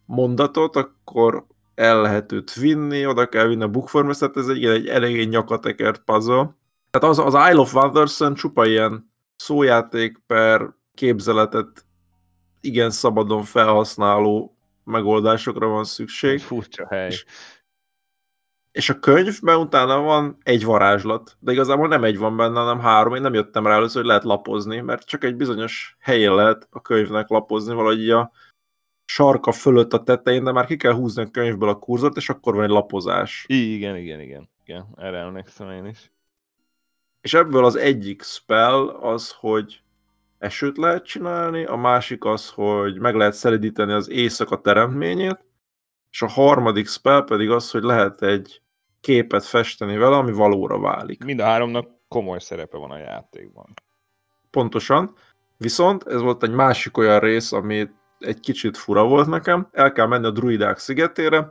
[0.05, 1.45] mondatot, akkor
[1.81, 6.01] el lehet őt vinni, oda kell vinni a bookformhoz, tehát ez egy, egy elég nyakatekert
[6.05, 6.55] puzzle.
[6.89, 11.85] Tehát az, az Isle of wonders csupa ilyen szójáték per képzeletet
[12.61, 16.39] igen szabadon felhasználó megoldásokra van szükség.
[16.39, 17.07] Furcsa hely.
[17.07, 17.25] És,
[18.71, 23.15] és a könyvben utána van egy varázslat, de igazából nem egy van benne, hanem három.
[23.15, 26.81] Én nem jöttem rá először, hogy lehet lapozni, mert csak egy bizonyos helyén lehet a
[26.81, 28.31] könyvnek lapozni, valahogy a
[29.13, 32.55] sarka fölött a tetején, de már ki kell húzni a könyvből a kurzort, és akkor
[32.55, 33.45] van egy lapozás.
[33.47, 34.49] Igen, igen, igen.
[34.65, 34.87] igen.
[34.95, 36.11] Erre emlékszem én is.
[37.21, 39.81] És ebből az egyik spell az, hogy
[40.37, 45.45] esőt lehet csinálni, a másik az, hogy meg lehet szelidíteni az éjszaka teremtményét,
[46.11, 48.61] és a harmadik spell pedig az, hogy lehet egy
[49.01, 51.23] képet festeni vele, ami valóra válik.
[51.23, 53.73] Mind a háromnak komoly szerepe van a játékban.
[54.51, 55.15] Pontosan.
[55.57, 59.67] Viszont ez volt egy másik olyan rész, amit egy kicsit fura volt nekem.
[59.71, 61.49] El kell menni a druidák szigetére,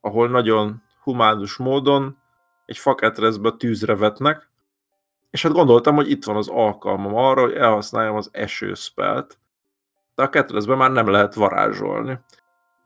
[0.00, 2.16] ahol nagyon humánus módon
[2.64, 4.50] egy faketrezbe tűzre vetnek,
[5.30, 9.38] és hát gondoltam, hogy itt van az alkalmam arra, hogy elhasználjam az esőszpelt,
[10.14, 12.18] de a ketrezben már nem lehet varázsolni.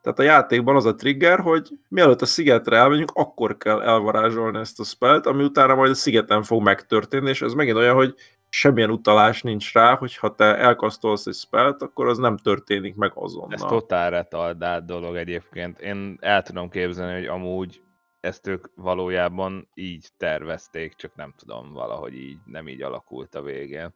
[0.02, 4.80] Tehát a játékban az a trigger, hogy mielőtt a szigetre elmegyünk, akkor kell elvarázsolni ezt
[4.80, 8.14] a spelt, ami utána majd a szigeten fog megtörténni, és ez megint olyan, hogy
[8.48, 13.12] semmilyen utalás nincs rá, hogy ha te elkasztolsz egy spelt, akkor az nem történik meg
[13.14, 13.52] azonnal.
[13.52, 15.80] Ez totál retardált dolog egyébként.
[15.80, 17.82] Én el tudom képzelni, hogy amúgy
[18.20, 23.94] ezt ők valójában így tervezték, csak nem tudom, valahogy így nem így alakult a végén.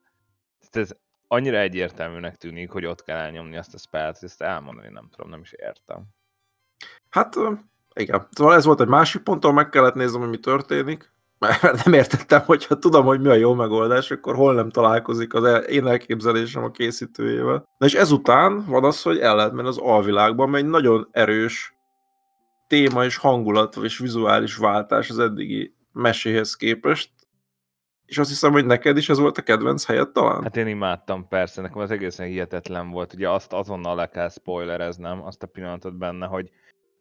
[0.71, 0.91] Ez
[1.29, 5.41] annyira egyértelműnek tűnik, hogy ott kell elnyomni azt a spelt, ezt elmondani nem tudom, nem
[5.41, 6.05] is értem.
[7.11, 7.37] Hát
[7.95, 8.29] igen.
[8.31, 12.41] Szóval ez volt egy másik ponton, meg kellett néznem, hogy mi történik, mert nem értettem,
[12.41, 16.71] hogyha tudom, hogy mi a jó megoldás, akkor hol nem találkozik az én elképzelésem a
[16.71, 17.65] készítőjével.
[17.79, 21.79] Na és ezután van az, hogy el lehet menni az alvilágban, mert egy nagyon erős
[22.67, 27.11] téma és hangulat és vizuális váltás az eddigi meséhez képest,
[28.07, 30.43] és azt hiszem, hogy neked is ez volt a kedvenc helyed talán?
[30.43, 33.15] Hát én imádtam, persze, nekem az egészen hihetetlen volt.
[33.15, 36.51] Ugye azt azonnal le kell spoilereznem, azt a pillanatot benne, hogy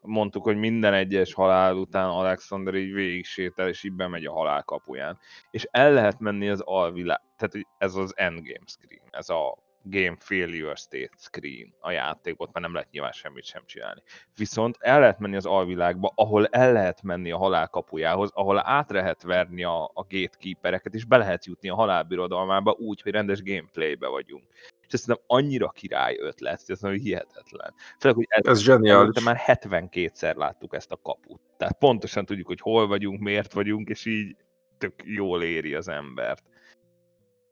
[0.01, 4.63] mondtuk, hogy minden egyes halál után Alexander így végig sétál, és így bemegy a halál
[4.63, 5.19] kapuján.
[5.51, 10.75] És el lehet menni az alvilág, tehát ez az endgame screen, ez a game failure
[10.75, 14.01] state screen a játékot, mert nem lehet nyilván semmit sem csinálni.
[14.35, 18.91] Viszont el lehet menni az alvilágba, ahol el lehet menni a halál kapujához, ahol át
[18.91, 24.07] lehet verni a, a gatekeepereket, és be lehet jutni a halálbirodalmába úgy, hogy rendes gameplaybe
[24.07, 24.43] vagyunk
[24.89, 27.73] és ez szerintem annyira király ötlet, hogy ez nagyon hihetetlen.
[27.99, 29.23] Főleg, hogy ez, ez zseniális.
[29.23, 31.41] Már 72-szer láttuk ezt a kaput.
[31.57, 34.35] Tehát pontosan tudjuk, hogy hol vagyunk, miért vagyunk, és így
[34.77, 36.43] tök jól éri az embert.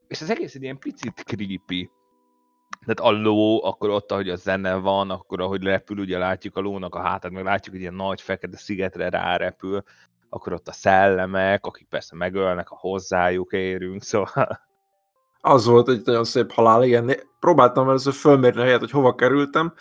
[0.08, 1.90] És az egész egy ilyen picit creepy.
[2.86, 6.62] Tehát a ló, akkor ott, ahogy a zene van, akkor ahogy repül, ugye látjuk a
[6.62, 9.84] lónak a hátát, meg látjuk, hogy ilyen nagy fekete szigetre rárepül,
[10.30, 14.67] akkor ott a szellemek, akik persze megölnek, a hozzájuk érünk, szóval
[15.48, 17.12] az volt egy nagyon szép halál, igen.
[17.40, 19.74] Próbáltam először fölmérni a helyet, hogy hova kerültem,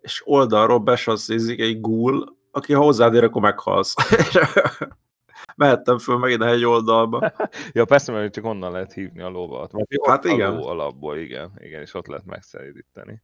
[0.00, 3.94] és oldalról besasszízik egy gúl, aki ha hozzád ér, akkor meghalsz.
[5.56, 7.32] Mehettem föl megint egy oldalba.
[7.72, 9.72] ja, persze, mert csak onnan lehet hívni a lóvat.
[9.72, 10.52] Mert hát igen.
[10.52, 13.22] A ló alapból, igen, igen, és ott lehet megszeríteni.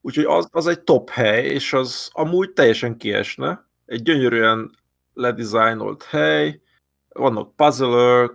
[0.00, 3.66] Úgyhogy az, az egy top hely, és az amúgy teljesen kiesne.
[3.86, 4.70] Egy gyönyörűen
[5.14, 6.60] ledizájnolt hely,
[7.08, 8.30] vannak puzzle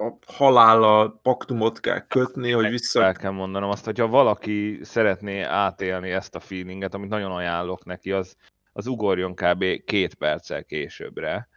[0.00, 3.02] a halállal paktumot kell kötni, hogy vissza...
[3.02, 8.12] El kell mondanom azt, hogyha valaki szeretné átélni ezt a feelinget, amit nagyon ajánlok neki,
[8.12, 8.36] az,
[8.72, 9.64] az ugorjon kb.
[9.84, 11.48] két perccel későbbre,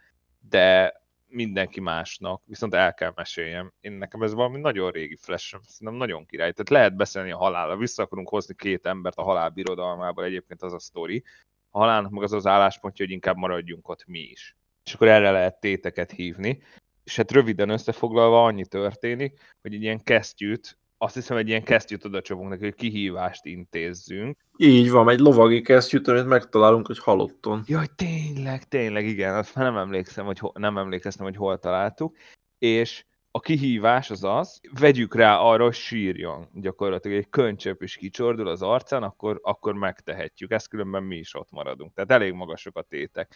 [0.48, 0.94] de
[1.26, 3.72] mindenki másnak, viszont el kell meséljem.
[3.80, 6.52] Én nekem ez valami nagyon régi flash szerintem nagyon király.
[6.52, 10.72] Tehát lehet beszélni a halálra, vissza akarunk hozni két embert a halál birodalmából, egyébként az
[10.72, 11.24] a sztori.
[11.70, 14.56] A halálnak meg az az álláspontja, hogy inkább maradjunk ott mi is.
[14.84, 16.62] És akkor erre lehet téteket hívni
[17.04, 22.04] és hát röviden összefoglalva annyi történik, hogy egy ilyen kesztyűt, azt hiszem egy ilyen kesztyűt
[22.04, 24.38] oda csapunk neki, hogy kihívást intézzünk.
[24.56, 27.62] Így van, egy lovagi kesztyűt, amit megtalálunk, hogy halotton.
[27.66, 32.16] Jaj, tényleg, tényleg, igen, azt már nem emlékszem, hogy ho- nem emlékeztem, hogy hol találtuk,
[32.58, 36.48] és a kihívás az az, vegyük rá arra, hogy sírjon.
[36.52, 40.50] Gyakorlatilag egy könycsöp is kicsordul az arcán, akkor, akkor megtehetjük.
[40.50, 41.94] Ezt különben mi is ott maradunk.
[41.94, 43.34] Tehát elég magasok a tétek.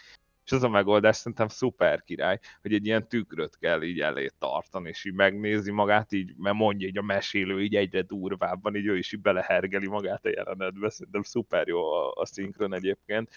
[0.49, 4.89] És az a megoldás szerintem szuper király, hogy egy ilyen tükröt kell így elé tartani,
[4.89, 8.97] és így megnézi magát, így, mert mondja így a mesélő így egyre durvábban, így ő
[8.97, 13.29] is így belehergeli magát a jelenetbe, szerintem szuper jó a, a szinkron egyébként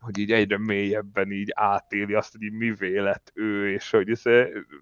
[0.00, 4.22] hogy így egyre mélyebben így átéli azt, hogy így mi vélet ő, és hogy ez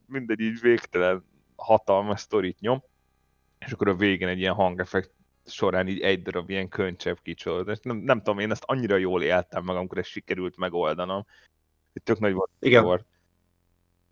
[0.07, 1.25] mindegy így végtelen
[1.57, 2.83] hatalmas sztorit nyom,
[3.59, 5.15] és akkor a végén egy ilyen hangeffekt
[5.47, 7.85] során így egy darab ilyen könycsepp kicsolódott.
[7.85, 11.27] Nem, nem tudom, én ezt annyira jól éltem meg, amikor ezt sikerült megoldanom,
[11.97, 12.51] itt tök nagy volt.
[12.61, 12.83] Igen.
[12.83, 13.05] Volt.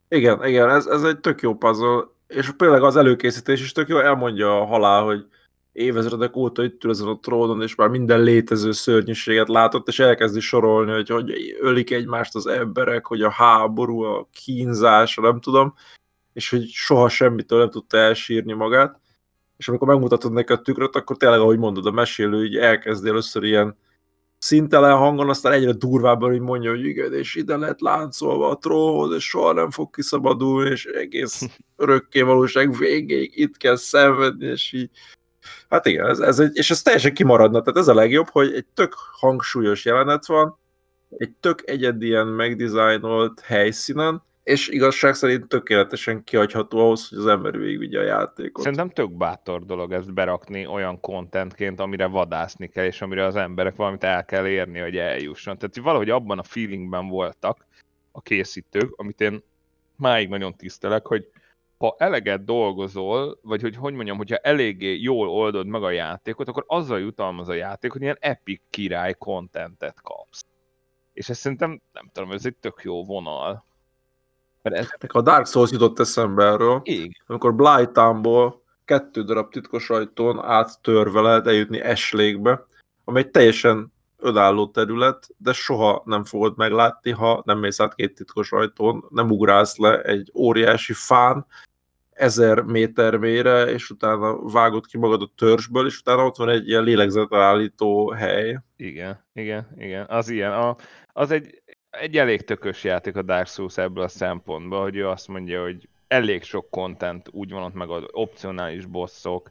[0.09, 3.99] Igen, igen, ez, ez egy tök jó puzzle, és tényleg az előkészítés is tök jó,
[3.99, 5.27] elmondja a halál, hogy
[5.73, 10.41] évezredek óta itt ül ezen a trónon, és már minden létező szörnyűséget látott, és elkezdi
[10.41, 15.75] sorolni, hogy, hogy ölik egymást az emberek, hogy a háború, a kínzás, nem tudom,
[16.33, 19.01] és hogy soha semmitől nem tudta elsírni magát.
[19.57, 23.43] És amikor megmutatod neki a tükröt, akkor tényleg, ahogy mondod, a mesélő így elkezdi először
[23.43, 23.77] ilyen
[24.45, 29.15] szintelen hangon, aztán egyre durvábban hogy mondja, hogy igen, és ide lett láncolva a trónhoz,
[29.15, 31.43] és soha nem fog kiszabadulni, és egész
[31.77, 34.91] örökké valóság végéig itt kell szenvedni, és így.
[35.69, 38.67] Hát igen, ez, ez egy, és ez teljesen kimaradna, tehát ez a legjobb, hogy egy
[38.75, 40.59] tök hangsúlyos jelenet van,
[41.17, 47.99] egy tök egyedien megdizájnolt helyszínen, és igazság szerint tökéletesen kihagyható ahhoz, hogy az ember végigvigye
[47.99, 48.63] a játékot.
[48.63, 53.77] Szerintem tök bátor dolog ezt berakni olyan kontentként, amire vadászni kell, és amire az emberek
[53.77, 55.59] valamit el kell érni, hogy eljusson.
[55.59, 57.67] Tehát valahogy abban a feelingben voltak
[58.13, 59.43] a készítők, amit én
[59.97, 61.29] máig nagyon tisztelek, hogy
[61.79, 66.65] ha eleget dolgozol, vagy hogy hogy mondjam, hogyha eléggé jól oldod meg a játékot, akkor
[66.67, 70.45] azzal jutalmaz a játék, hogy ilyen epic király kontentet kapsz.
[71.13, 73.65] És ez szerintem, nem tudom, ez egy tök jó vonal.
[74.73, 74.89] Ez...
[75.09, 76.81] A Dark Souls jutott eszembe erről.
[76.85, 77.23] Ég.
[77.27, 82.67] Amikor Blighttownból kettő darab titkos ajtón áttörve lehet eljutni Eslékbe,
[83.05, 88.15] ami egy teljesen önálló terület, de soha nem fogod meglátni, ha nem mész át két
[88.15, 91.47] titkos ajtón, nem ugrálsz le egy óriási fán,
[92.15, 96.69] ezer méter mélyre, és utána vágod ki magad a törzsből, és utána ott van egy
[96.69, 98.61] ilyen lélegzetelállító hely.
[98.77, 100.07] Igen, igen, igen.
[100.09, 100.53] Az ilyen.
[100.53, 100.77] A,
[101.13, 101.63] az egy,
[102.01, 105.89] egy elég tökös játék a Dark Souls ebből a szempontból, hogy ő azt mondja, hogy
[106.09, 109.51] elég sok content úgy van ott meg az opcionális bosszok,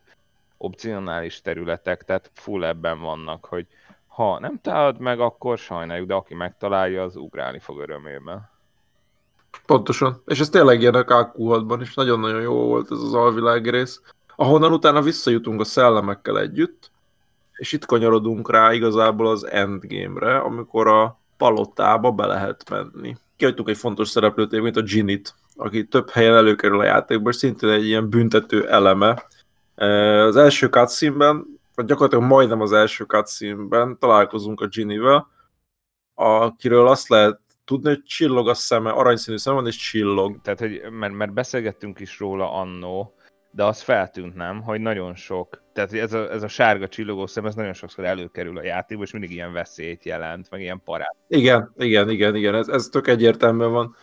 [0.58, 3.68] opcionális területek, tehát full ebben vannak, hogy
[4.08, 8.50] ha nem találod meg, akkor sajnáljuk, de aki megtalálja, az ugrálni fog örömében.
[9.66, 10.22] Pontosan.
[10.26, 14.02] És ez tényleg ilyen a KQ6-ban is nagyon-nagyon jó volt ez az alvilág rész.
[14.36, 16.92] Ahonnan utána visszajutunk a szellemekkel együtt,
[17.56, 23.16] és itt kanyarodunk rá igazából az endgame-re, amikor a palotába be lehet menni.
[23.36, 27.70] Kihagytunk egy fontos szereplőt, mint a Ginit, aki több helyen előkerül a játékban, és szintén
[27.70, 29.26] egy ilyen büntető eleme.
[30.28, 35.28] Az első cutscene-ben, vagy gyakorlatilag majdnem az első cutscene-ben találkozunk a Ginny-vel,
[36.14, 40.42] akiről azt lehet tudni, hogy csillog a szeme, aranyszínű szeme van, és csillog.
[40.42, 43.16] Tehát, hogy, mert, mert beszélgettünk is róla annó,
[43.56, 47.46] de az feltűnt nem, hogy nagyon sok, tehát ez a, ez a sárga csillogó szem,
[47.46, 51.16] ez nagyon sokszor előkerül a játékba, és mindig ilyen veszélyt jelent, meg ilyen parát.
[51.28, 53.96] Igen, igen, igen, igen, ez, ez tök egyértelműen van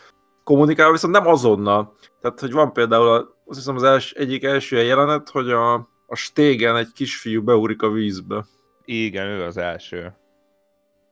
[0.44, 1.96] kommunikálva, viszont nem azonnal.
[2.20, 5.74] Tehát, hogy van például, a, azt hiszem az els, egyik első jelenet, hogy a,
[6.06, 8.44] a stégen egy kisfiú beúrik a vízbe.
[8.84, 10.14] Igen, ő az első.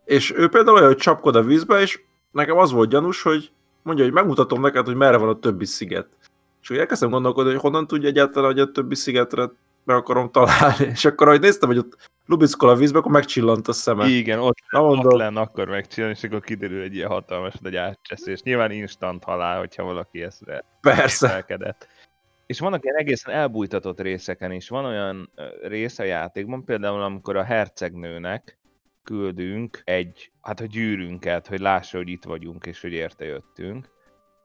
[0.05, 3.51] És ő például olyan, hogy csapkod a vízbe, és nekem az volt gyanús, hogy
[3.83, 6.09] mondja, hogy megmutatom neked, hogy merre van a többi sziget.
[6.69, 9.51] És úgy elkezdtem gondolkodni, hogy honnan tudja egyáltalán, hogy a többi szigetre
[9.85, 10.85] meg akarom találni.
[10.95, 14.07] És akkor, ahogy néztem, hogy ott lubickol a vízbe, akkor megcsillant a szeme.
[14.07, 17.77] Igen, ott, Na, mondom, ott lenne akkor megcsinálni, és akkor kiderül egy ilyen hatalmas egy
[17.77, 18.43] átcseszés.
[18.43, 20.43] Nyilván instant halál, hogyha valaki ezt
[20.81, 21.29] Persze.
[21.29, 21.89] Felkedett.
[22.47, 24.69] És vannak ilyen egészen elbújtatott részeken is.
[24.69, 25.31] Van olyan
[25.63, 28.59] rész a játékban, például amikor a hercegnőnek
[29.03, 33.89] küldünk egy, hát a gyűrünket, hogy lássa, hogy itt vagyunk, és hogy érte jöttünk,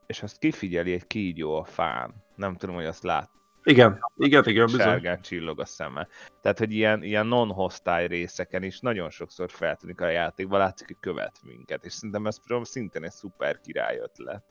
[0.06, 2.14] és azt kifigyeli egy kígyó a fán.
[2.36, 3.30] Nem tudom, hogy azt lát.
[3.64, 4.82] Igen, igen, igen, bizony.
[4.82, 6.08] Sárgán csillog a szeme.
[6.42, 11.40] Tehát, hogy ilyen, ilyen non-hostile részeken is nagyon sokszor feltűnik a játékban, látszik, hogy követ
[11.44, 14.44] minket, és szerintem ez például szintén egy szuper király ötlet.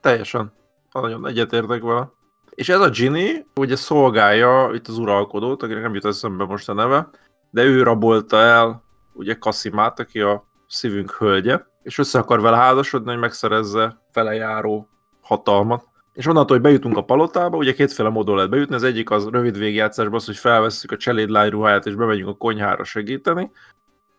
[0.00, 0.52] Teljesen.
[0.92, 2.10] Nagyon egyetértek vele.
[2.50, 6.72] És ez a Ginny ugye szolgálja itt az uralkodót, akinek nem jut eszembe most a
[6.72, 7.08] neve,
[7.50, 13.10] de ő rabolta el ugye Kasimát, aki a szívünk hölgye, és össze akar vele házasodni,
[13.10, 14.88] hogy megszerezze vele járó
[15.20, 15.84] hatalmat.
[16.12, 19.58] És onnantól, hogy bejutunk a palotába, ugye kétféle módon lehet bejutni, az egyik az rövid
[19.58, 23.50] végjátszásban az, hogy felvesszük a cselédlány ruháját és bemegyünk a konyhára segíteni,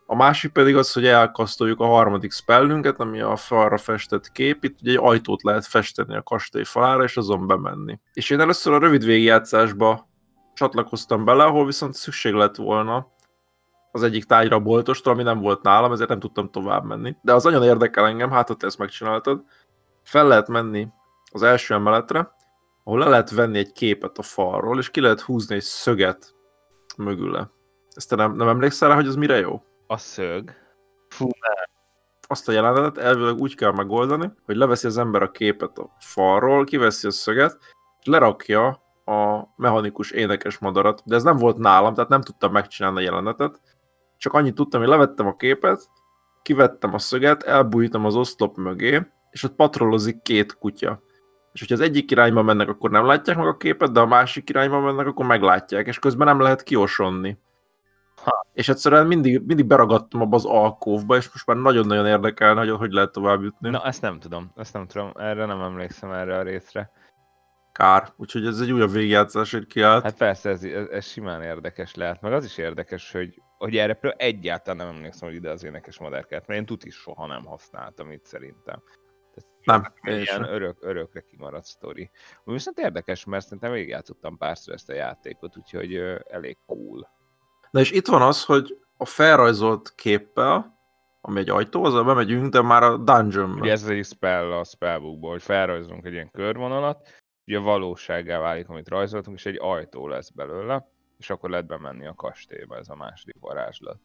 [0.09, 4.63] a másik pedig az, hogy elkasztoljuk a harmadik spellünket, ami a falra festett kép.
[4.63, 7.99] Itt ugye egy ajtót lehet festeni a kastély falára, és azon bemenni.
[8.13, 10.07] És én először a rövid végjátszásba
[10.53, 13.07] csatlakoztam bele, ahol viszont szükség lett volna
[13.91, 17.15] az egyik tájra boltostól, ami nem volt nálam, ezért nem tudtam tovább menni.
[17.21, 19.43] De az nagyon érdekel engem, hát ott ezt megcsináltad.
[20.07, 20.87] Fel lehet menni
[21.31, 22.35] az első emeletre,
[22.83, 26.35] ahol le lehet venni egy képet a falról, és ki lehet húzni egy szöget
[26.97, 27.49] mögüle.
[27.95, 29.63] Ezt te nem, nem emlékszel rá, hogy az mire jó?
[29.87, 30.51] A szög?
[31.09, 31.63] Fú, ne.
[32.27, 36.63] Azt a jelenetet elvileg úgy kell megoldani, hogy leveszi az ember a képet a falról,
[36.63, 37.57] kiveszi a szöget,
[37.99, 38.67] és lerakja
[39.05, 43.61] a mechanikus énekes madarat, de ez nem volt nálam, tehát nem tudtam megcsinálni a jelenetet,
[44.17, 45.89] csak annyit tudtam, hogy levettem a képet,
[46.41, 51.01] kivettem a szöget, elbújtam az oszlop mögé, és ott patrolozik két kutya.
[51.53, 54.49] És hogyha az egyik irányba mennek, akkor nem látják meg a képet, de a másik
[54.49, 57.37] irányba mennek, akkor meglátják, és közben nem lehet kiosonni.
[58.23, 58.45] Ha.
[58.53, 62.91] És egyszerűen mindig, mindig beragadtam abba az alkóvba, és most már nagyon-nagyon érdekelne, hogy hogy
[62.91, 63.69] lehet tovább jutni.
[63.69, 66.91] Na, ezt nem tudom, ezt nem tudom, erre nem emlékszem erre a részre.
[67.71, 70.03] Kár, úgyhogy ez egy újabb végjátszásért kiállt.
[70.03, 73.93] Hát persze, ez, ez, ez, simán érdekes lehet, meg az is érdekes, hogy, hogy erre
[73.93, 78.11] például egyáltalán nem emlékszem, hogy ide az énekes madárkát, mert én tuti soha nem használtam
[78.11, 78.81] itt szerintem.
[79.67, 82.09] Nem, ilyen örök, örökre kimaradt sztori.
[82.43, 85.95] Viszont érdekes, mert szerintem végigjátszottam párszor ezt a játékot, úgyhogy
[86.27, 87.09] elég cool.
[87.71, 90.75] Na és itt van az, hogy a felrajzolt képpel,
[91.21, 93.61] ami egy ajtó, azzal bemegyünk, de már a dungeonba.
[93.61, 97.07] Ugye ez egy spell a spellbookból, hogy felrajzolunk egy ilyen körvonalat,
[97.45, 100.87] ugye valósággá válik, amit rajzoltunk, és egy ajtó lesz belőle,
[101.17, 103.99] és akkor lehet bemenni a kastélyba, ez a második varázslat.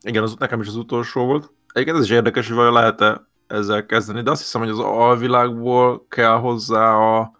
[0.00, 1.52] Igen, az nekem is az utolsó volt.
[1.72, 6.06] Egyébként ez is érdekes, hogy vajon lehet-e ezzel kezdeni, de azt hiszem, hogy az alvilágból
[6.08, 7.32] kell hozzá a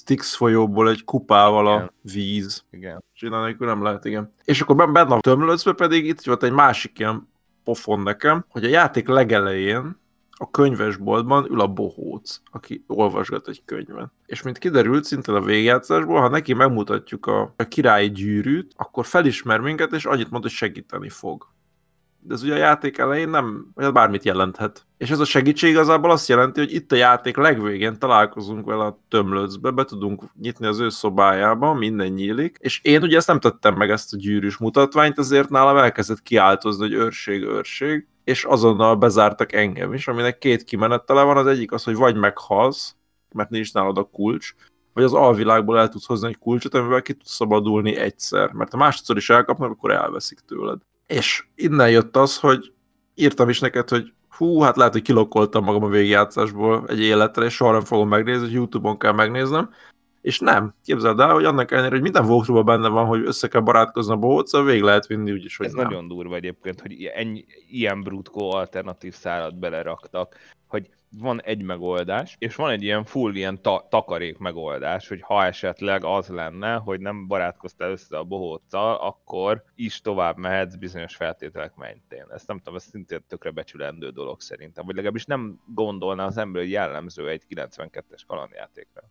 [0.00, 1.86] Styx folyóból egy kupával igen.
[1.86, 2.64] a víz.
[2.70, 3.04] Igen.
[3.12, 4.34] Csinálni nélkül nem lehet, igen.
[4.44, 7.28] És akkor benne a tömlöcbe pedig itt volt egy másik ilyen
[7.64, 10.00] pofon nekem, hogy a játék legelején
[10.30, 14.10] a könyvesboltban ül a bohóc, aki olvasgat egy könyvet.
[14.26, 19.60] És mint kiderült szintén a végjátszásból, ha neki megmutatjuk a, a királyi gyűrűt, akkor felismer
[19.60, 21.46] minket, és annyit mond, hogy segíteni fog
[22.24, 24.86] de ez ugye a játék elején nem, vagy bármit jelenthet.
[24.96, 28.98] És ez a segítség igazából azt jelenti, hogy itt a játék legvégén találkozunk vele a
[29.08, 33.74] tömlöcbe, be tudunk nyitni az ő szobájába, minden nyílik, és én ugye ezt nem tettem
[33.74, 39.52] meg ezt a gyűrűs mutatványt, ezért nálam elkezdett kiáltozni, hogy őrség, őrség, és azonnal bezártak
[39.52, 42.96] engem is, aminek két kimenetele van, az egyik az, hogy vagy meghalsz,
[43.34, 44.54] mert nincs nálad a kulcs,
[44.92, 48.76] vagy az alvilágból el tudsz hozni egy kulcsot, amivel ki tudsz szabadulni egyszer, mert ha
[48.76, 50.78] másodszor is elkapnak, akkor elveszik tőled.
[51.06, 52.72] És innen jött az, hogy
[53.14, 57.54] írtam is neked, hogy hú, hát lehet, hogy kilokkoltam magam a végigjátszásból egy életre, és
[57.54, 59.70] soha nem fogom megnézni, hogy Youtube-on kell megnéznem.
[60.20, 63.60] És nem, képzeld el, hogy annak ellenére, hogy minden walkthrough benne van, hogy össze kell
[63.60, 65.84] barátkozni a bohóccal, végig lehet vinni úgyis, hogy Ez nem.
[65.84, 70.36] nagyon durva egyébként, hogy ennyi, ilyen brutkó alternatív szárat beleraktak,
[70.66, 75.44] hogy van egy megoldás, és van egy ilyen full ilyen ta- takarék megoldás, hogy ha
[75.44, 81.74] esetleg az lenne, hogy nem barátkoztál össze a bohóccal, akkor is tovább mehetsz bizonyos feltételek
[81.74, 82.24] mentén.
[82.30, 86.62] Ezt nem tudom, ez szintén tökre becsülendő dolog szerintem, vagy legalábbis nem gondolná az ember,
[86.62, 89.02] hogy jellemző egy 92-es kalandjátékra.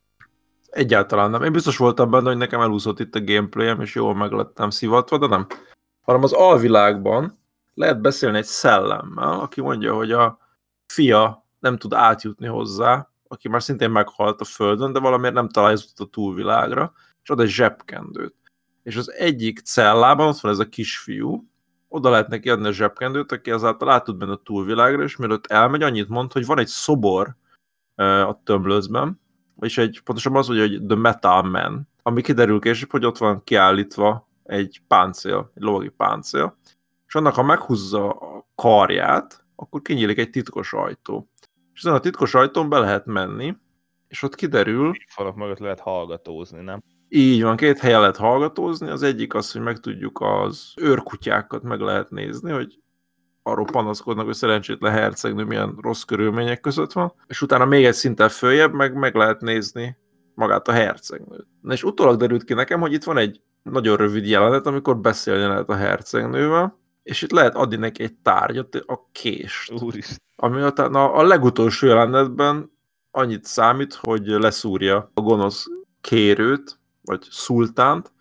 [0.70, 1.44] Egyáltalán nem.
[1.44, 5.18] Én biztos voltam benne, hogy nekem elúszott itt a gameplayem, és jól meg lettem szivatva,
[5.18, 5.48] de nem.
[6.02, 7.40] Hanem az alvilágban
[7.74, 10.40] lehet beszélni egy szellemmel, aki mondja, hogy a
[10.94, 15.78] fia nem tud átjutni hozzá, aki már szintén meghalt a földön, de valamiért nem találja
[15.96, 16.94] a túlvilágra,
[17.24, 18.36] és ad egy zsebkendőt.
[18.84, 21.46] És az egyik cellában ott van ez a kisfiú,
[21.88, 25.48] oda lehet neki adni a zsebkendőt, aki ezáltal át tud menni a túlvilágra, és mielőtt
[25.48, 27.36] elmegy, annyit mond, hogy van egy szobor
[28.26, 29.22] a tömlőzben,
[29.60, 34.30] és egy, pontosabban az, hogy The Metal Man, ami kiderül később, hogy ott van kiállítva
[34.44, 36.58] egy páncél, egy lovagi páncél,
[37.08, 41.31] és annak, ha meghúzza a karját, akkor kinyílik egy titkos ajtó.
[41.82, 43.56] És ezen a titkos ajtón be lehet menni,
[44.08, 44.94] és ott kiderül...
[45.08, 46.84] Falak mögött lehet hallgatózni, nem?
[47.10, 48.90] Így van, két helyen lehet hallgatózni.
[48.90, 52.80] Az egyik az, hogy meg tudjuk az őrkutyákat meg lehet nézni, hogy
[53.44, 58.30] arról panaszkodnak, hogy szerencsétlen hercegnő milyen rossz körülmények között van, és utána még egy szinten
[58.30, 59.98] följebb meg, meg lehet nézni
[60.36, 61.48] magát a hercegnőt.
[61.62, 65.46] Na és utólag derült ki nekem, hogy itt van egy nagyon rövid jelenet, amikor beszélni
[65.46, 69.72] lehet a hercegnővel, és itt lehet adni neki egy tárgyat, a kést.
[69.72, 70.18] Úristen.
[70.36, 72.72] Ami a, a, a legutolsó jelenetben
[73.12, 75.66] annyit számít, hogy leszúrja a gonosz
[76.02, 78.12] kérőt, vagy szultánt,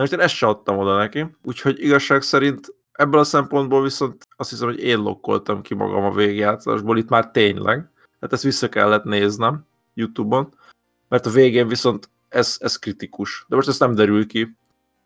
[0.00, 4.28] Na most én ezt se adtam oda neki, úgyhogy igazság szerint ebből a szempontból viszont
[4.36, 8.68] azt hiszem, hogy én lokkoltam ki magam a végjátszásból, itt már tényleg, hát ezt vissza
[8.68, 10.54] kellett néznem Youtube-on,
[11.08, 13.44] mert a végén viszont ez, ez kritikus.
[13.48, 14.56] De most ezt nem derül ki,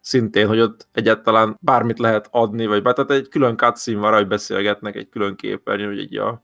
[0.05, 4.27] szintén, hogy ott egyáltalán bármit lehet adni, vagy bár, tehát egy külön cutscene van, hogy
[4.27, 6.43] beszélgetnek egy külön képernyő, hogy így a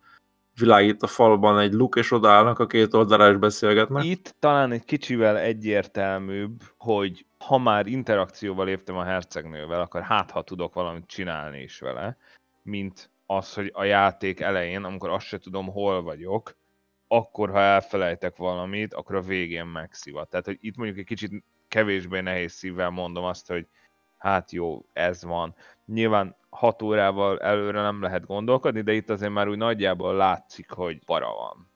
[0.58, 4.04] világít a falban egy luk, és odállnak a két oldalra, és beszélgetnek.
[4.04, 10.42] Itt talán egy kicsivel egyértelműbb, hogy ha már interakcióval léptem a hercegnővel, akkor hát ha
[10.42, 12.16] tudok valamit csinálni is vele,
[12.62, 16.56] mint az, hogy a játék elején, amikor azt se tudom, hol vagyok,
[17.08, 20.28] akkor, ha elfelejtek valamit, akkor a végén megszivat.
[20.28, 23.66] Tehát, hogy itt mondjuk egy kicsit kevésbé nehéz szívvel mondom azt, hogy
[24.18, 25.54] hát jó, ez van.
[25.86, 31.04] Nyilván hat órával előre nem lehet gondolkodni, de itt azért már úgy nagyjából látszik, hogy
[31.04, 31.68] para van.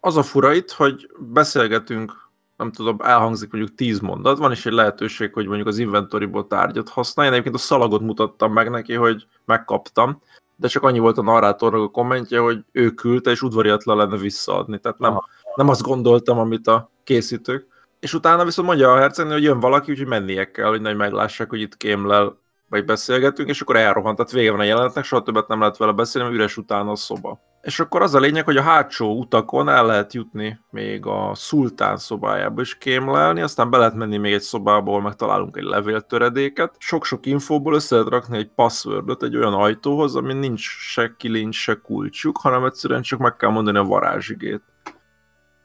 [0.00, 4.72] Az a fura itt, hogy beszélgetünk, nem tudom, elhangzik mondjuk tíz mondat, van is egy
[4.72, 7.34] lehetőség, hogy mondjuk az inventoryból tárgyat használjon.
[7.34, 10.22] Egyébként a szalagot mutattam meg neki, hogy megkaptam,
[10.56, 14.78] de csak annyi volt a narrátornak a kommentje, hogy ő küldte, és udvariatlan lenne visszaadni.
[14.78, 15.18] Tehát nem,
[15.54, 17.66] nem azt gondoltam, amit a készítők.
[18.00, 21.48] És utána viszont mondja a hercegnő, hogy jön valaki, úgyhogy mennie kell, hogy nagy meglássák,
[21.48, 22.38] hogy itt kémlel,
[22.68, 24.16] vagy beszélgetünk, és akkor elrohant.
[24.16, 26.96] Tehát vége van a jelenetnek, soha többet nem lehet vele beszélni, mert üres utána a
[26.96, 27.40] szoba.
[27.62, 31.96] És akkor az a lényeg, hogy a hátsó utakon el lehet jutni még a szultán
[31.96, 36.74] szobájába is kémlelni, aztán be lehet menni még egy szobába, ahol megtalálunk egy levéltöredéket.
[36.78, 41.80] Sok-sok infóból össze lehet rakni egy passwordot egy olyan ajtóhoz, ami nincs se kilincs, se
[41.82, 44.62] kulcsuk, hanem egyszerűen csak meg kell mondani a varázsigét.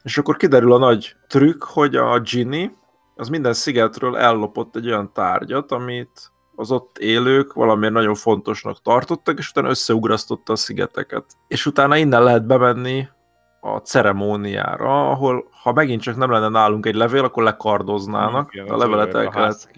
[0.06, 2.66] És akkor kiderül a nagy trükk, hogy a Ginny
[3.16, 9.38] az minden szigetről ellopott egy olyan tárgyat, amit az ott élők valamiért nagyon fontosnak tartottak,
[9.38, 11.26] és utána összeugrasztotta a szigeteket.
[11.48, 13.08] És utána innen lehet bemenni
[13.62, 18.54] a ceremóniára, ahol ha megint csak nem lenne nálunk egy levél, akkor lekardoznának.
[18.54, 19.70] Igen, a levelet el kellett...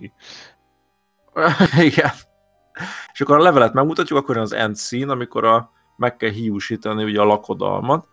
[1.89, 2.11] Igen.
[3.13, 7.21] És akkor a levelet megmutatjuk, akkor az end scene, amikor a, meg kell hiúsítani ugye
[7.21, 8.07] a lakodalmat,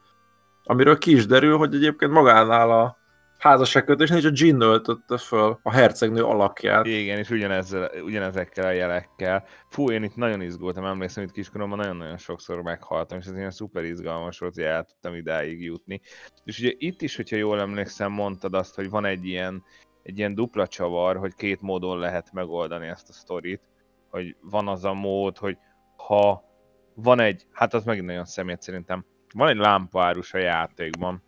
[0.65, 2.97] amiről ki is derül, hogy egyébként magánál a
[3.39, 6.87] házasságkötésnél, és a Jean öltötte föl a hercegnő alakját.
[6.87, 9.45] Igen, és ugyanezzel, ugyanezekkel a jelekkel.
[9.69, 13.85] Fú, én itt nagyon izgultam, emlékszem, itt kiskoromban nagyon-nagyon sokszor meghaltam, és ez ilyen szuper
[13.85, 16.01] izgalmas volt, hogy el tudtam idáig jutni.
[16.45, 19.63] És ugye itt is, hogyha jól emlékszem, mondtad azt, hogy van egy ilyen,
[20.03, 23.63] egy ilyen dupla csavar, hogy két módon lehet megoldani ezt a sztorit,
[24.11, 25.57] hogy van az a mód, hogy
[25.97, 26.45] ha
[26.95, 29.05] van egy, hát az megint nagyon szemét szerintem,
[29.35, 31.23] van egy lámpaárus a játékban,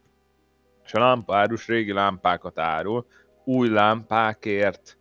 [0.85, 3.07] és a lámpaárus régi lámpákat árul,
[3.45, 4.99] új lámpákért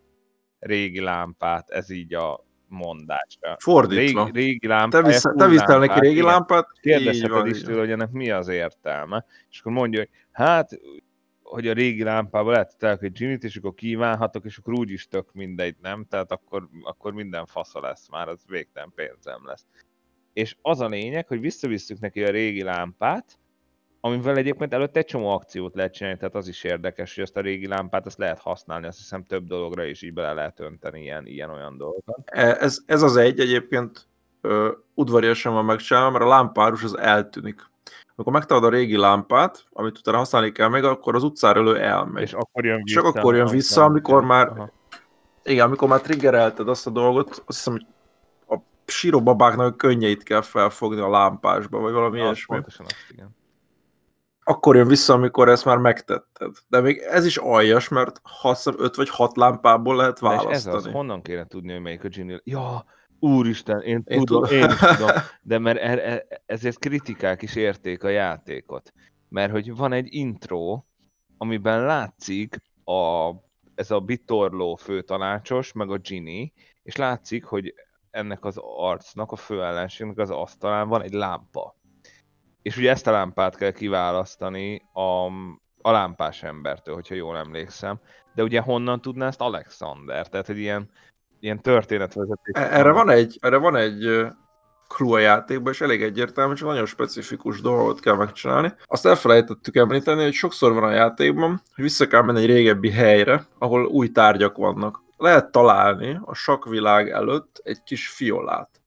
[0.58, 3.56] régi lámpát, ez így a mondása.
[3.58, 4.24] Fordítva.
[4.24, 5.02] Régi, régi lámpát.
[5.02, 9.24] Te, vissza, te viszel neki régi lámpát, Kérdezheted is tőle, hogy ennek mi az értelme.
[9.50, 10.80] És akkor mondja, hogy hát,
[11.42, 15.32] hogy a régi lámpával lehet telek egy ginit, és akkor kívánhatok, és akkor úgyis tök
[15.32, 16.06] mindegy, nem?
[16.08, 19.66] Tehát akkor, akkor minden fasza lesz már, az végtelen pénzem lesz.
[20.36, 23.38] És az a lényeg, hogy visszavisszük neki a régi lámpát,
[24.00, 27.40] amivel egyébként előtte egy csomó akciót lehet csinálni, tehát az is érdekes, hogy ezt a
[27.40, 31.26] régi lámpát azt lehet használni, azt hiszem több dologra is így bele lehet önteni ilyen,
[31.26, 32.18] ilyen olyan dolgokat.
[32.24, 34.06] E- Ez, ez az egy egyébként
[34.40, 37.60] ö, udvariasan van megcsinálva, mert a lámpárus az eltűnik.
[38.14, 42.22] Amikor megtalad a régi lámpát, amit utána használni kell még, akkor az utcára elő elmegy.
[42.22, 43.18] És akkor jön Csak vissza.
[43.18, 44.70] akkor jön vissza, amikor már- Aha.
[45.44, 47.86] Igen, amikor már triggerelted azt a dolgot, azt hiszem, hogy
[48.86, 52.54] a síró babáknak a könnyeit kell felfogni a lámpásba, vagy valami Az ilyesmi.
[52.54, 53.36] Pontosan azt, igen.
[54.48, 56.52] Akkor jön vissza, amikor ezt már megtetted.
[56.68, 60.32] De még ez is aljas, mert ha azt hiszem 5 vagy 6 lámpából lehet Na
[60.32, 60.76] és ez választani.
[60.76, 62.40] az, honnan kéne tudni, hogy melyik a Genie?
[62.44, 62.84] Ja,
[63.18, 64.58] úristen, én, Én tudom, tudom.
[64.58, 65.10] én is tudom,
[65.42, 68.92] de mert er, er, ezért kritikák is érték a játékot.
[69.28, 70.82] Mert hogy van egy intro,
[71.38, 73.30] amiben látszik a,
[73.74, 77.74] ez a bitorló főtanácsos, meg a Ginny, és látszik, hogy
[78.10, 81.74] ennek az arcnak, a főellenségnek az asztalán van egy lámpa.
[82.62, 85.26] És ugye ezt a lámpát kell kiválasztani a,
[85.82, 88.00] a lámpás embertől, hogyha jól emlékszem.
[88.34, 90.28] De ugye honnan tudná ezt Alexander?
[90.28, 90.90] Tehát egy ilyen,
[91.40, 92.52] ilyen történetvezetés.
[92.52, 94.26] E- Erre van egy, erre van egy
[94.88, 98.72] clue a játékban, és elég egyértelmű, csak nagyon specifikus dolgot kell megcsinálni.
[98.84, 103.46] Azt elfelejtettük említeni, hogy sokszor van a játékban, hogy vissza kell menni egy régebbi helyre,
[103.58, 105.04] ahol új tárgyak vannak.
[105.16, 108.80] Lehet találni a sakvilág előtt egy kis fiolát,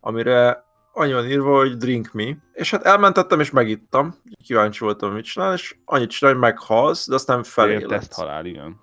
[0.00, 4.14] amire annyi van írva, hogy drink me, és hát elmentettem és megittam,
[4.44, 8.16] kíváncsi voltam, mit csinál, és annyit csinál, hogy meghalsz, de aztán Teszt feléledsz.
[8.16, 8.80] halál, igen.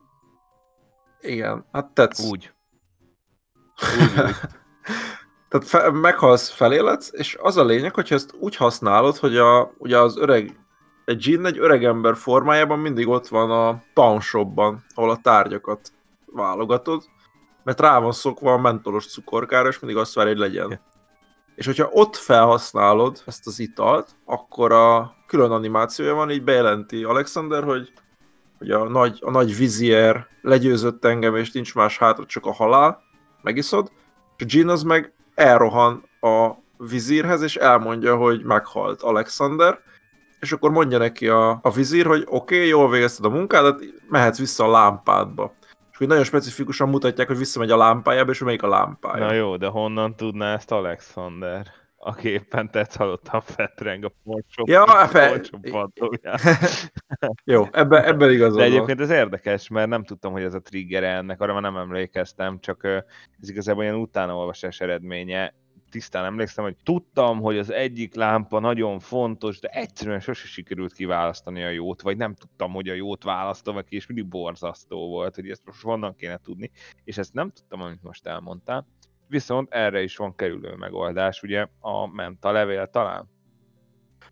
[1.19, 2.23] Igen, hát tetsz.
[2.23, 2.53] Úgy.
[3.99, 4.35] Úgy, úgy.
[5.49, 9.99] Tehát fe, meghalsz, feléledsz, és az a lényeg, hogyha ezt úgy használod, hogy a, ugye
[9.99, 10.59] az öreg,
[11.05, 15.91] egy gin egy öreg ember formájában mindig ott van a pawn shopban, ahol a tárgyakat
[16.35, 17.03] válogatod,
[17.63, 20.79] mert rá van szokva a mentolos cukorkára, és mindig azt várja, hogy legyen.
[21.55, 27.63] És hogyha ott felhasználod ezt az italt, akkor a külön animációja van, így bejelenti Alexander,
[27.63, 27.93] hogy,
[28.57, 33.01] hogy a, nagy, a nagy vizier legyőzött engem, és nincs más hátra, csak a halál,
[33.41, 33.91] megiszod,
[34.37, 39.79] és Jean az meg elrohan a vizírhez, és elmondja, hogy meghalt Alexander,
[40.39, 44.37] és akkor mondja neki a, a vizír, hogy oké, okay, jól végezted a munkádat, mehetsz
[44.37, 45.53] vissza a lámpádba.
[45.95, 49.25] És hogy nagyon specifikusan mutatják, hogy visszamegy a lámpájába, és melyik a lámpája.
[49.25, 51.67] Na jó, de honnan tudná ezt Alexander?
[51.97, 54.67] Aki éppen tetsz halottan fetreng a poncsok,
[56.21, 56.39] Ja.
[57.53, 61.03] Jó, ebben, ebben igazad De egyébként ez érdekes, mert nem tudtam, hogy ez a trigger
[61.03, 62.83] ennek, arra már nem emlékeztem, csak
[63.41, 65.53] ez igazából ilyen utánaolvasás eredménye.
[65.95, 71.63] Tisztán emlékszem, hogy tudtam, hogy az egyik lámpa nagyon fontos, de egyszerűen sose sikerült kiválasztani
[71.63, 75.49] a jót, vagy nem tudtam, hogy a jót választom ki, és mindig borzasztó volt, hogy
[75.49, 76.71] ezt most honnan kéne tudni,
[77.03, 78.87] és ezt nem tudtam, amit most elmondtál.
[79.27, 83.29] Viszont erre is van kerülő megoldás, ugye a menta levél talán.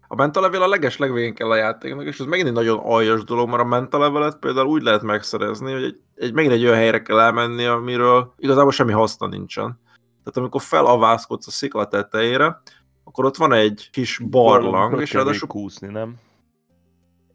[0.08, 3.50] A mentalevél a leges legvégén kell a játéknak, és ez megint egy nagyon aljas dolog,
[3.50, 7.20] mert a mentalevelet például úgy lehet megszerezni, hogy egy, egy, megint egy olyan helyre kell
[7.20, 9.82] elmenni, amiről igazából semmi haszna nincsen.
[10.24, 12.62] Tehát amikor felavászkodsz a szikla tetejére,
[13.04, 16.16] akkor ott van egy kis barlang, és ráadásul, kúszni, nem?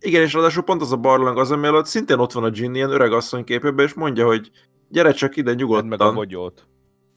[0.01, 2.91] igen, és ráadásul pont az a barlang az, ami szintén ott van a Ginny ilyen
[2.91, 4.51] öreg asszony képében, és mondja, hogy
[4.89, 5.87] gyere csak ide nyugodtan.
[5.89, 6.67] meg a bogyót.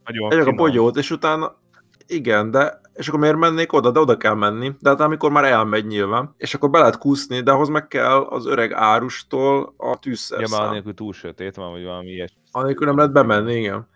[0.04, 1.60] Nagyon a bogyót, és utána
[2.08, 3.92] igen, de és akkor miért mennék oda?
[3.92, 4.72] De oda kell menni.
[4.80, 6.34] De hát amikor már elmegy nyilván.
[6.38, 10.58] És akkor be lehet kúszni, de ahhoz meg kell az öreg árustól a Ja, tűzszerszám.
[10.60, 12.42] már Ja, nélkül túl sötét van, vagy valami ilyesmi.
[12.52, 13.88] Anélkül nem lehet bemenni, igen.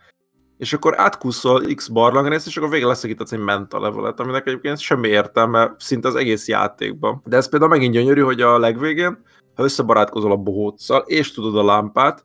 [0.58, 5.08] És akkor átkúszol X barlangrészt, és akkor végre leszakítasz egy menta levelet, aminek egyébként semmi
[5.08, 7.22] értelme szinte az egész játékban.
[7.26, 9.24] De ez például megint gyönyörű, hogy a legvégén,
[9.56, 12.24] ha összebarátkozol a bohóccal, és tudod a lámpát,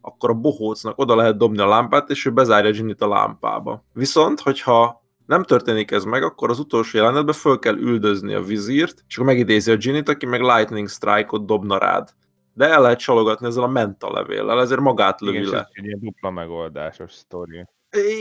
[0.00, 3.84] akkor a bohócnak oda lehet dobni a lámpát, és ő bezárja Ginnyt a lámpába.
[3.92, 9.04] Viszont, hogyha nem történik ez meg, akkor az utolsó jelenetben föl kell üldözni a vizírt,
[9.08, 12.08] és akkor megidézi a Ginnyt, aki meg Lightning Strike-ot dobna rád.
[12.54, 15.56] De el lehet csalogatni ezzel a menta levéllel, ezért magát lövi Igen, le.
[15.56, 17.64] és ez egy ilyen dupla megoldásos sztori.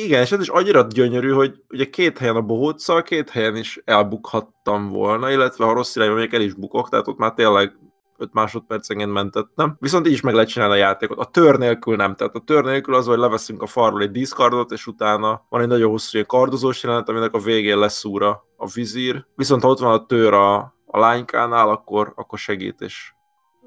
[0.04, 3.82] Igen, és ez is annyira gyönyörű, hogy ugye két helyen a bohóccal, két helyen is
[3.86, 7.78] elbukhattam volna, illetve ha rossz irányba megyek, el is bukok, tehát ott már tényleg
[8.20, 9.76] 5 másodpercenként mentettem.
[9.80, 11.18] Viszont így is meg lehet csinálni a játékot.
[11.18, 12.16] A tör nélkül nem.
[12.16, 15.68] Tehát a tör nélkül az, hogy leveszünk a farról egy díszkardot, és utána van egy
[15.68, 19.26] nagyon hosszú ilyen kardozós jelenet, aminek a végén leszúr a, a vizír.
[19.36, 23.14] Viszont ha ott van a tör a, a lánykánál, akkor, akkor segít, és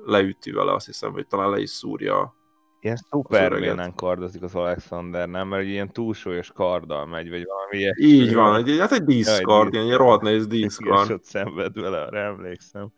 [0.05, 2.35] leüti vele, azt hiszem, hogy talán le is szúrja
[2.81, 5.49] Ilyen szuperménen kardozik az Alexander, nem?
[5.49, 8.05] Mert ilyen túlsúlyos karddal megy, vagy valami ilyesmi.
[8.05, 9.74] Így van, egy, hát egy díszkard, díszkard.
[9.74, 11.11] ilyen rohadt nehéz Igen, és díszkard.
[11.11, 12.93] ott szenved vele, arra emlékszem.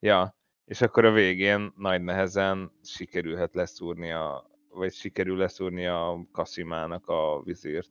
[0.00, 7.06] Ja, és akkor a végén nagy nehezen sikerülhet leszúrni a, vagy sikerül leszúrni a Kasimának
[7.08, 7.90] a vizírt.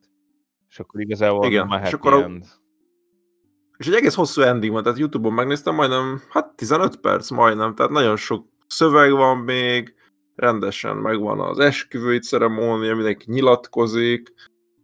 [0.70, 2.46] És akkor igazából Igen, már és happy akkor a- end.
[3.78, 7.92] És egy egész hosszú ending van, tehát Youtube-on megnéztem, majdnem, hát 15 perc majdnem, tehát
[7.92, 9.96] nagyon sok szöveg van még,
[10.36, 14.34] rendesen megvan az esküvői ceremónia, mindenki nyilatkozik,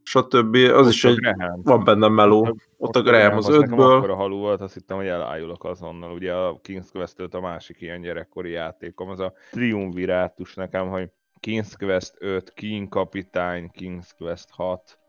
[0.04, 0.56] stb.
[0.56, 1.62] Az is Ott a egy, Graham.
[1.64, 2.58] van benne meló.
[2.78, 3.98] Ott a Graham az nekem ötből.
[3.98, 6.12] Akkor a halú volt, azt hittem, hogy elájulok azonnal.
[6.12, 11.10] Ugye a King's Quest a másik ilyen gyerekkori játékom, az a triumvirátus nekem, hogy
[11.48, 15.00] King's Quest 5, King Kapitány, King's Quest 6.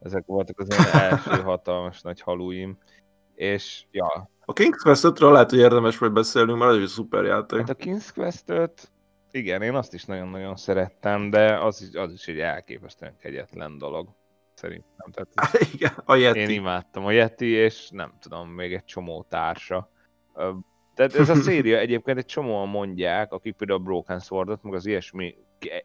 [0.00, 2.78] Ezek voltak az én első hatalmas nagy haluim.
[3.36, 7.24] És ja, A King's Quest 5-ről lehet, hogy érdemes majd beszélnünk, mert az is szuper
[7.24, 7.58] játék.
[7.58, 8.90] hát a King's Quest 5,
[9.36, 14.08] igen, én azt is nagyon-nagyon szerettem, de az is, az is egy elképesztően kegyetlen dolog.
[14.54, 15.10] Szerintem.
[15.12, 16.38] Tehát Igen, a Yeti.
[16.38, 19.90] Én imádtam a Yeti, és nem tudom, még egy csomó társa.
[20.94, 24.86] Tehát ez a széria egyébként egy csomóan mondják, akik például a Broken Swordot, meg az
[24.86, 25.34] ilyesmi,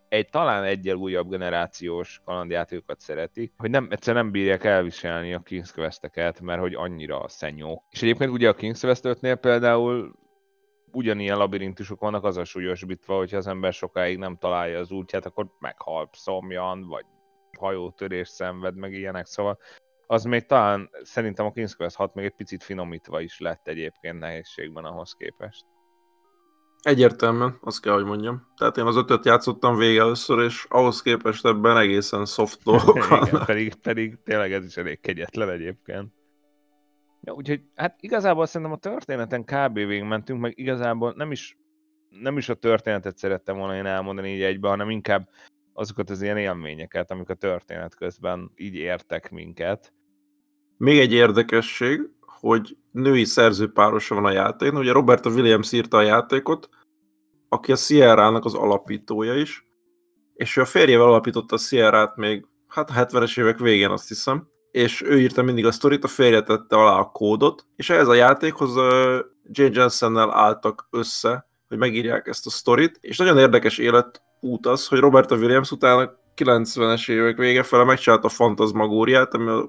[0.10, 5.70] egy, talán egyel újabb generációs kalandjátékokat szeretik, hogy nem, egyszer nem bírják elviselni a King's
[5.74, 7.84] Quest-eket, mert hogy annyira szenyó.
[7.90, 10.14] És egyébként ugye a King's Quest 5-nél például
[10.92, 15.48] ugyanilyen labirintusok vannak, az a súlyosbítva, hogyha az ember sokáig nem találja az útját, akkor
[15.60, 17.06] meghal szomjan, vagy
[17.58, 19.60] hajótörés szenved, meg ilyenek, szóval
[20.08, 24.20] az még talán szerintem a King's Quest 6 még egy picit finomítva is lett egyébként
[24.20, 25.66] nehézségben ahhoz képest.
[26.82, 28.48] Egyértelműen, azt kell, hogy mondjam.
[28.58, 33.46] Tehát én az ötöt játszottam végig először, és ahhoz képest ebben egészen soft dolgok Igen,
[33.46, 36.14] pedig, pedig tényleg ez is elég kegyetlen egyébként.
[37.22, 39.80] Ja, úgyhogy hát igazából szerintem a történeten kb.
[39.80, 41.58] mentünk, meg igazából nem is,
[42.10, 45.30] nem is a történetet szerettem volna én elmondani így egybe, hanem inkább
[45.74, 49.94] azokat az ilyen élményeket, amik a történet közben így értek minket.
[50.78, 52.02] Még egy érdekesség,
[52.42, 54.82] hogy női szerzőpárosa van a játéknak.
[54.82, 56.70] Ugye Roberta Williams írta a játékot,
[57.50, 59.66] aki a Sierra-nak az alapítója is,
[60.34, 64.48] és ő a férjével alapította a Sierra-t még hát a 70-es évek végén azt hiszem,
[64.72, 68.14] és ő írta mindig a sztorit, a férje tette alá a kódot, és ehhez a
[68.14, 68.76] játékhoz
[69.44, 75.00] Jane Jensennel álltak össze, hogy megírják ezt a sztorit, és nagyon érdekes életút az, hogy
[75.00, 79.62] Roberta Williams utána 90-es évek vége fele megcsinálta a Fantasmagóriát, ami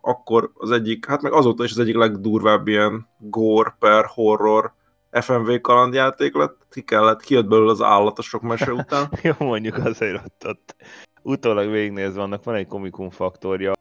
[0.00, 4.72] akkor az egyik, hát meg azóta is az egyik legdurvább ilyen gore per horror
[5.10, 9.10] FMV kalandjáték lett, ki kellett, kijött belőle az állat a sok mese után.
[9.22, 10.76] Jó, mondjuk azért ott, ott
[11.22, 13.72] utólag végignézve annak van egy komikum faktorja.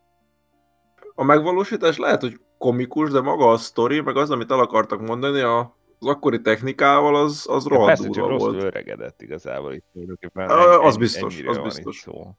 [1.16, 5.40] A megvalósítás lehet, hogy komikus, de maga a sztori, meg az, amit el akartak mondani,
[5.40, 8.64] a, az akkori technikával, az, az Ja, rohadt persze, csak durva rosszul volt.
[8.64, 10.50] öregedett igazából itt tulajdonképpen.
[10.50, 11.98] Ennyi- az biztos, az biztos.
[12.00, 12.32] Szó.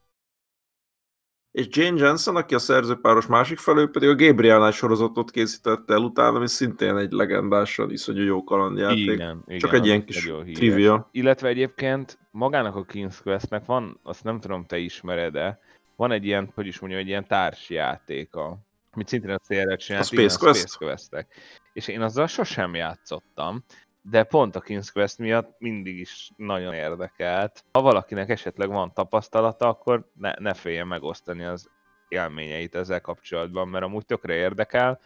[1.52, 6.00] És Jane Jensen, aki a szerzőpáros másik felől, pedig a Gabriel Knight sorozatot készítette el
[6.00, 8.98] utána, ami szintén egy legendásan iszonyú jó kalandjáték.
[8.98, 11.08] Igen, igen, Csak egy ilyen is kis trivia.
[11.10, 15.60] Illetve egyébként magának a King's Questnek van, azt nem tudom, te ismered-e,
[15.96, 18.58] van egy ilyen, hogy is mondjam, egy ilyen társjátéka,
[18.92, 20.60] amit szintén a célra csinált, A Space Quest?
[20.60, 21.34] Space Quest-ek.
[21.72, 23.64] És én azzal sosem játszottam,
[24.02, 27.64] de pont a King's Quest miatt mindig is nagyon érdekelt.
[27.72, 31.70] Ha valakinek esetleg van tapasztalata, akkor ne, ne féljen megosztani az
[32.08, 35.00] élményeit ezzel kapcsolatban, mert amúgy tökre érdekel.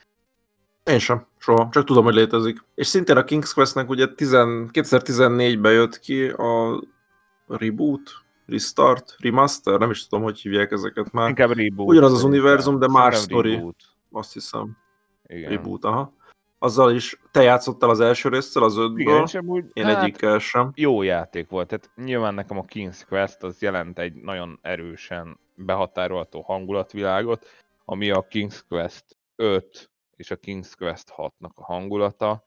[0.85, 2.65] Én sem, soha, csak tudom, hogy létezik.
[2.75, 6.83] És szintén a King's Questnek ugye 10, 2014-ben jött ki a
[7.47, 8.11] Reboot,
[8.47, 11.29] Restart, Remaster, nem is tudom, hogy hívják ezeket már.
[11.29, 11.89] Inkább reboot.
[11.89, 13.55] Ugyanaz az univerzum, de más sztori.
[13.55, 13.77] reboot.
[14.11, 14.77] Azt hiszem,
[15.27, 15.51] Igen.
[15.51, 16.13] Reboot, aha.
[16.67, 20.39] Azzal is, te játszottál az első résztel, az Igen, ötből, és amúgy, én hát, egyikkel
[20.39, 20.73] sem.
[20.75, 21.69] jó játék volt.
[21.69, 27.47] Tehát nyilván nekem a King's Quest az jelent egy nagyon erősen behatárolható hangulatvilágot,
[27.85, 29.05] ami a King's Quest
[29.37, 32.45] 5 és a King's Quest 6-nak a hangulata,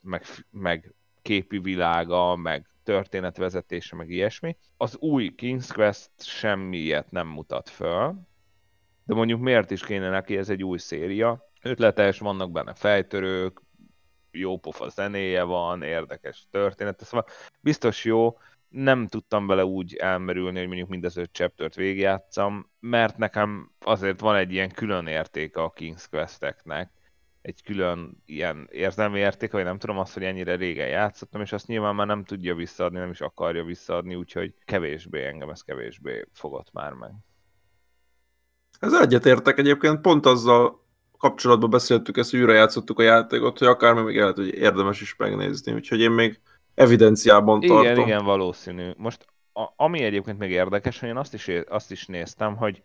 [0.00, 4.56] meg, meg képi világa, meg történetvezetése, meg ilyesmi.
[4.76, 8.14] Az új King's Quest semmi ilyet nem mutat föl,
[9.04, 11.50] de mondjuk miért is kéne neki, ez egy új széria.
[11.62, 13.60] Ötletes, vannak benne fejtörők,
[14.30, 17.26] jó pofa zenéje van, érdekes történet, szóval
[17.60, 23.16] biztos jó, nem tudtam bele úgy elmerülni, hogy mondjuk mind az öt chaptert végigjátszam, mert
[23.16, 26.92] nekem azért van egy ilyen külön értéke a King's Quest-eknek,
[27.42, 31.66] egy külön ilyen érzelmi értéke, vagy nem tudom azt, hogy ennyire régen játszottam, és azt
[31.66, 36.72] nyilván már nem tudja visszaadni, nem is akarja visszaadni, úgyhogy kevésbé engem ez kevésbé fogott
[36.72, 37.12] már meg.
[38.80, 40.82] Ez egyetértek egyébként, pont azzal
[41.22, 45.16] kapcsolatban beszéltük ezt, hogy újra játszottuk a játékot, hogy akár még lehet, hogy érdemes is
[45.16, 46.40] megnézni, úgyhogy én még
[46.74, 48.04] evidenciában igen, tartom.
[48.04, 48.90] Igen, valószínű.
[48.96, 52.82] Most a, ami egyébként még érdekes, hogy én azt is, azt is néztem, hogy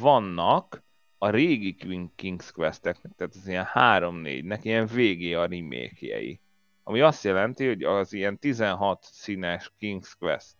[0.00, 0.82] vannak
[1.18, 1.76] a régi
[2.22, 6.38] King's Quest-eknek, tehát az ilyen 3-4-nek ilyen VGA remake
[6.82, 10.54] Ami azt jelenti, hogy az ilyen 16 színes King's Quest,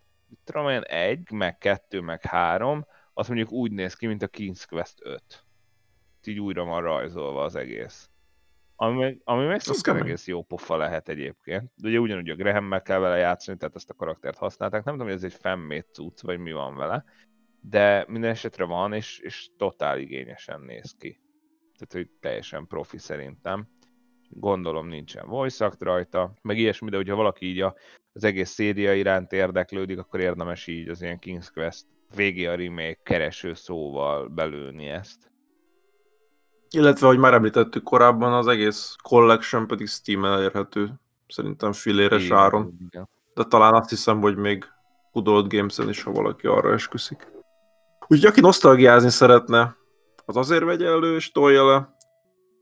[0.44, 4.64] tudom én, egy, meg kettő, meg három, az mondjuk úgy néz ki, mint a King's
[4.68, 5.44] Quest 5.
[6.26, 8.10] Így újra van rajzolva az egész.
[8.76, 11.70] Ami meg, ami meg szintén egész jó pofa lehet egyébként.
[11.76, 14.84] De ugye ugyanúgy a Graham-mel kell vele játszani, tehát ezt a karaktert használták.
[14.84, 17.04] Nem tudom, hogy ez egy femmét cucc, vagy mi van vele.
[17.60, 21.20] De minden esetre van, és, és totál igényesen néz ki.
[21.78, 23.68] Tehát, hogy teljesen profi szerintem.
[24.28, 27.74] Gondolom nincsen voice act rajta, meg ilyesmi, de hogyha valaki így a,
[28.12, 33.00] az egész széria iránt érdeklődik, akkor érdemes így az ilyen King's Quest végé a remake
[33.02, 35.31] kereső szóval belőni ezt.
[36.72, 42.76] Illetve, hogy már említettük korábban, az egész collection pedig Steam elérhető, szerintem filéres igen, áron.
[42.88, 43.08] Igen.
[43.34, 44.64] De talán azt hiszem, hogy még
[45.12, 47.30] Old Games-en is, ha valaki arra esküszik.
[48.00, 49.76] Úgyhogy aki nosztalgiázni szeretne,
[50.24, 51.96] az azért vegye elő és tolja le,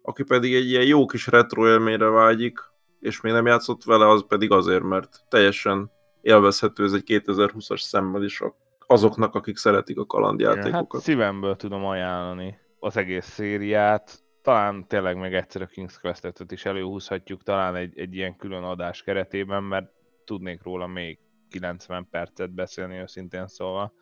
[0.02, 2.58] aki pedig egy ilyen jó kis retro élményre vágyik,
[3.00, 8.22] és még nem játszott vele, az pedig azért, mert teljesen élvezhető ez egy 2020-as szemmel
[8.22, 8.42] is
[8.86, 10.92] azoknak, akik szeretik a kalandjátékokat.
[10.92, 14.22] Hát szívemből tudom ajánlani az egész szériát.
[14.42, 19.02] Talán tényleg meg egyszer a King's Quest is előhúzhatjuk, talán egy, egy ilyen külön adás
[19.02, 19.90] keretében, mert
[20.24, 23.92] tudnék róla még 90 percet beszélni őszintén szóval.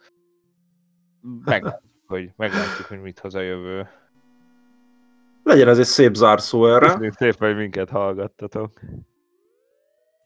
[1.44, 3.88] Meglátjuk, hogy, meglátjuk, hogy mit hoz a jövő.
[5.42, 6.86] Legyen ez egy szép zárszó erre.
[6.86, 8.80] Köszönjük szépen, hogy minket hallgattatok.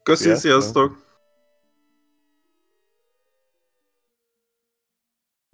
[0.03, 0.91] Köszönjük, sziasztok!
[0.91, 1.12] sziasztok.